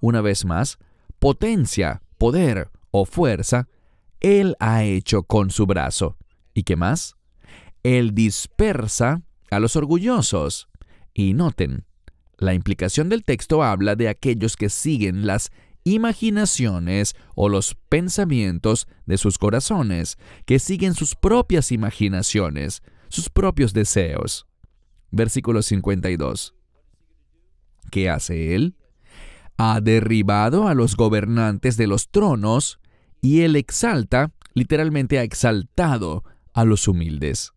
Una 0.01 0.19
vez 0.19 0.43
más, 0.43 0.79
potencia, 1.19 2.01
poder 2.17 2.71
o 2.91 3.05
fuerza, 3.05 3.69
Él 4.19 4.57
ha 4.59 4.83
hecho 4.83 5.23
con 5.23 5.49
su 5.49 5.65
brazo. 5.65 6.17
¿Y 6.53 6.63
qué 6.63 6.75
más? 6.75 7.15
Él 7.81 8.13
dispersa 8.13 9.21
a 9.49 9.59
los 9.59 9.77
orgullosos. 9.77 10.67
Y 11.13 11.35
noten, 11.35 11.85
la 12.37 12.53
implicación 12.53 13.07
del 13.07 13.23
texto 13.23 13.63
habla 13.63 13.95
de 13.95 14.09
aquellos 14.09 14.57
que 14.57 14.67
siguen 14.67 15.25
las 15.25 15.51
imaginaciones 15.83 17.15
o 17.35 17.49
los 17.49 17.75
pensamientos 17.89 18.87
de 19.05 19.17
sus 19.17 19.37
corazones, 19.37 20.17
que 20.45 20.59
siguen 20.59 20.93
sus 20.93 21.15
propias 21.15 21.71
imaginaciones, 21.71 22.81
sus 23.09 23.29
propios 23.29 23.73
deseos. 23.73 24.47
Versículo 25.11 25.61
52. 25.61 26.55
¿Qué 27.91 28.09
hace 28.09 28.55
él? 28.55 28.75
Ha 29.57 29.81
derribado 29.81 30.67
a 30.67 30.73
los 30.73 30.95
gobernantes 30.95 31.77
de 31.77 31.87
los 31.87 32.09
tronos 32.09 32.79
y 33.21 33.41
él 33.41 33.55
exalta, 33.55 34.31
literalmente 34.53 35.19
ha 35.19 35.23
exaltado 35.23 36.23
a 36.53 36.65
los 36.65 36.87
humildes. 36.87 37.53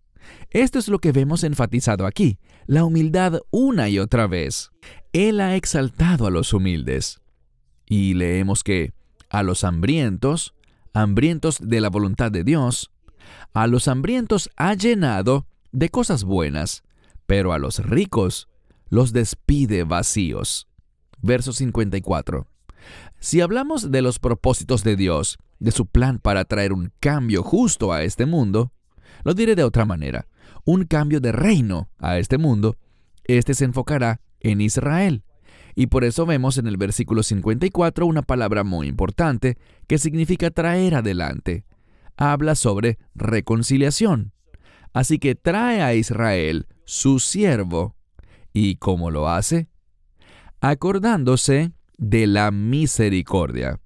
Esto 0.51 0.79
es 0.79 0.89
lo 0.89 0.99
que 0.99 1.12
vemos 1.12 1.45
enfatizado 1.45 2.07
aquí, 2.07 2.39
la 2.67 2.85
humildad 2.85 3.41
una 3.51 3.89
y 3.89 3.99
otra 3.99 4.27
vez. 4.27 4.71
Él 5.12 5.41
ha 5.41 5.57
exaltado 5.57 6.27
a 6.27 6.31
los 6.31 6.53
humildes. 6.53 7.21
Y 7.87 8.14
leemos 8.14 8.62
que 8.62 8.92
a 9.31 9.42
los 9.42 9.64
hambrientos, 9.64 10.55
hambrientos 10.92 11.59
de 11.61 11.81
la 11.81 11.88
voluntad 11.88 12.31
de 12.33 12.44
Dios, 12.44 12.90
a 13.55 13.66
los 13.66 13.88
hambrientos 13.88 14.51
ha 14.57 14.75
llenado 14.75 15.46
de 15.72 15.88
cosas 15.88 16.25
buenas, 16.25 16.83
pero 17.27 17.53
a 17.53 17.59
los 17.59 17.79
ricos 17.79 18.49
los 18.88 19.12
despide 19.12 19.85
vacíos. 19.85 20.68
Verso 21.22 21.53
54. 21.53 22.46
Si 23.18 23.40
hablamos 23.40 23.90
de 23.90 24.03
los 24.03 24.18
propósitos 24.18 24.85
de 24.85 24.96
Dios, 24.96 25.38
de 25.59 25.72
su 25.72 25.87
plan 25.87 26.18
para 26.18 26.44
traer 26.44 26.72
un 26.72 26.92
cambio 27.01 27.42
justo 27.42 27.92
a 27.92 28.03
este 28.03 28.27
mundo, 28.27 28.72
lo 29.25 29.35
diré 29.35 29.55
de 29.55 29.64
otra 29.64 29.85
manera, 29.85 30.29
un 30.64 30.85
cambio 30.85 31.20
de 31.20 31.33
reino 31.33 31.90
a 31.99 32.18
este 32.18 32.38
mundo, 32.38 32.77
este 33.25 33.55
se 33.55 33.64
enfocará 33.64 34.20
en 34.40 34.61
Israel. 34.61 35.25
Y 35.79 35.89
por 35.89 36.05
eso 36.05 36.25
vemos 36.25 36.57
en 36.57 36.67
el 36.67 36.79
versículo 36.79 37.23
54 37.23 38.07
una 38.07 38.23
palabra 38.23 38.65
muy 38.65 38.89
importante 38.89 39.59
que 39.87 39.99
significa 39.99 40.51
traer 40.51 40.95
adelante. 40.95 41.67
Habla 42.17 42.55
sobre 42.55 42.99
reconciliación. 43.15 44.33
Así 44.95 45.19
que 45.19 45.35
trae 45.35 45.83
a 45.83 45.95
Israel 45.95 46.67
su 46.87 47.19
siervo. 47.21 47.95
¿Y 48.55 48.77
cómo 48.77 49.11
lo 49.11 49.29
hace? 49.29 49.69
Acordándose 50.62 51.73
de 51.99 52.27
la 52.27 52.51
misericordia. 52.51 53.79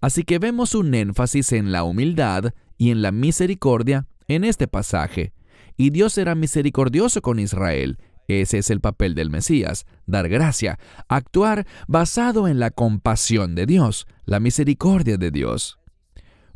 Así 0.00 0.22
que 0.22 0.38
vemos 0.38 0.76
un 0.76 0.94
énfasis 0.94 1.50
en 1.50 1.72
la 1.72 1.82
humildad 1.82 2.54
y 2.78 2.92
en 2.92 3.02
la 3.02 3.10
misericordia 3.10 4.06
en 4.28 4.44
este 4.44 4.68
pasaje. 4.68 5.32
Y 5.76 5.90
Dios 5.90 6.12
será 6.12 6.36
misericordioso 6.36 7.20
con 7.20 7.40
Israel 7.40 7.98
ese 8.28 8.58
es 8.58 8.70
el 8.70 8.80
papel 8.80 9.14
del 9.14 9.30
Mesías, 9.30 9.86
dar 10.06 10.28
gracia, 10.28 10.78
actuar 11.08 11.66
basado 11.86 12.48
en 12.48 12.58
la 12.58 12.70
compasión 12.70 13.54
de 13.54 13.66
Dios, 13.66 14.06
la 14.24 14.40
misericordia 14.40 15.16
de 15.16 15.30
Dios. 15.30 15.78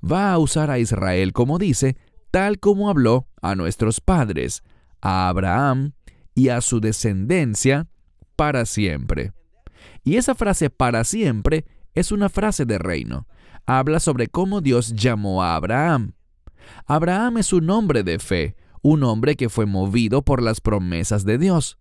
Va 0.03 0.33
a 0.33 0.39
usar 0.39 0.71
a 0.71 0.79
Israel, 0.79 1.33
como 1.33 1.59
dice, 1.59 1.97
tal 2.31 2.59
como 2.59 2.91
habló 2.91 3.29
a 3.43 3.55
nuestros 3.55 4.01
padres, 4.01 4.63
a 5.01 5.29
Abraham 5.29 5.93
y 6.35 6.49
a 6.49 6.61
su 6.61 6.81
descendencia 6.81 7.89
para 8.37 8.67
siempre. 8.67 9.33
Y 10.03 10.17
esa 10.17 10.35
frase 10.35 10.71
para 10.71 11.05
siempre 11.05 11.65
es 11.95 12.13
una 12.13 12.29
frase 12.29 12.65
de 12.65 12.79
reino. 12.79 13.27
Habla 13.67 14.01
sobre 14.01 14.27
cómo 14.27 14.61
Dios 14.61 14.95
llamó 14.95 15.43
a 15.43 15.55
Abraham. 15.55 16.15
Abraham 16.87 17.39
es 17.39 17.53
un 17.53 17.69
hombre 17.71 18.03
de 18.03 18.19
fe, 18.19 18.57
un 18.83 19.03
hombre 19.05 19.37
que 19.37 19.49
fue 19.49 19.67
movido 19.67 20.23
por 20.23 20.43
las 20.43 20.61
promesas 20.61 21.25
de 21.25 21.39
Dios. 21.39 21.79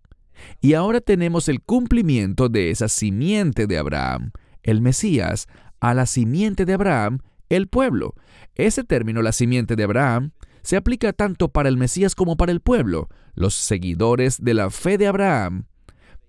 Y 0.60 0.74
ahora 0.74 1.00
tenemos 1.00 1.48
el 1.48 1.60
cumplimiento 1.62 2.48
de 2.48 2.70
esa 2.70 2.88
simiente 2.88 3.66
de 3.66 3.78
Abraham, 3.78 4.32
el 4.62 4.80
Mesías, 4.80 5.48
a 5.80 5.94
la 5.94 6.06
simiente 6.06 6.64
de 6.64 6.74
Abraham, 6.74 7.20
el 7.48 7.68
pueblo. 7.68 8.14
Ese 8.54 8.84
término, 8.84 9.22
la 9.22 9.32
simiente 9.32 9.76
de 9.76 9.84
Abraham, 9.84 10.32
se 10.62 10.76
aplica 10.76 11.12
tanto 11.12 11.48
para 11.48 11.68
el 11.68 11.76
Mesías 11.76 12.14
como 12.14 12.36
para 12.36 12.52
el 12.52 12.60
pueblo, 12.60 13.08
los 13.34 13.54
seguidores 13.54 14.42
de 14.42 14.54
la 14.54 14.70
fe 14.70 14.98
de 14.98 15.06
Abraham, 15.06 15.64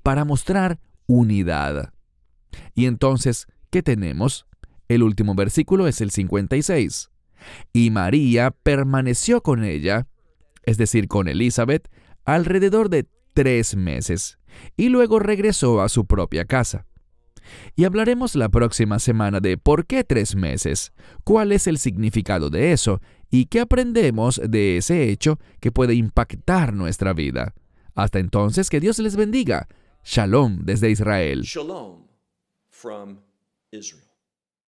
para 0.04 0.26
mostrar 0.26 0.80
unidad. 1.06 1.94
Y 2.74 2.86
entonces, 2.86 3.48
¿qué 3.70 3.84
tenemos? 3.84 4.46
El 4.88 5.04
último 5.04 5.36
versículo 5.36 5.88
es 5.88 6.02
el 6.02 6.12
56. 6.12 7.10
Y 7.74 7.90
María 7.90 8.52
permaneció 8.52 9.42
con 9.42 9.64
ella 9.64 10.08
es 10.64 10.78
decir, 10.78 11.08
con 11.08 11.28
Elizabeth, 11.28 11.90
alrededor 12.26 12.90
de 12.90 13.08
tres 13.34 13.76
meses, 13.76 14.38
y 14.78 14.90
luego 14.90 15.20
regresó 15.20 15.82
a 15.82 15.90
su 15.90 16.06
propia 16.06 16.46
casa. 16.46 16.86
Y 17.76 17.86
hablaremos 17.86 18.36
la 18.36 18.50
próxima 18.50 19.00
semana 19.00 19.40
de 19.40 19.58
por 19.58 19.86
qué 19.86 20.04
tres 20.04 20.36
meses, 20.36 20.94
cuál 21.24 21.52
es 21.52 21.68
el 21.68 21.78
significado 21.78 22.50
de 22.50 22.72
eso 22.72 23.02
y 23.30 23.46
qué 23.46 23.62
aprendemos 23.62 24.40
de 24.44 24.78
ese 24.78 25.10
hecho 25.10 25.40
que 25.60 25.72
puede 25.72 25.96
impactar 25.96 26.74
nuestra 26.74 27.14
vida. 27.14 27.54
Hasta 27.96 28.20
entonces, 28.20 28.70
que 28.70 28.80
Dios 28.80 29.00
les 29.00 29.16
bendiga. 29.16 29.68
Shalom 30.04 30.60
desde 30.64 30.90
Israel. 30.90 31.42
Shalom 31.42 32.08
from 32.70 33.20
Israel. 33.72 34.11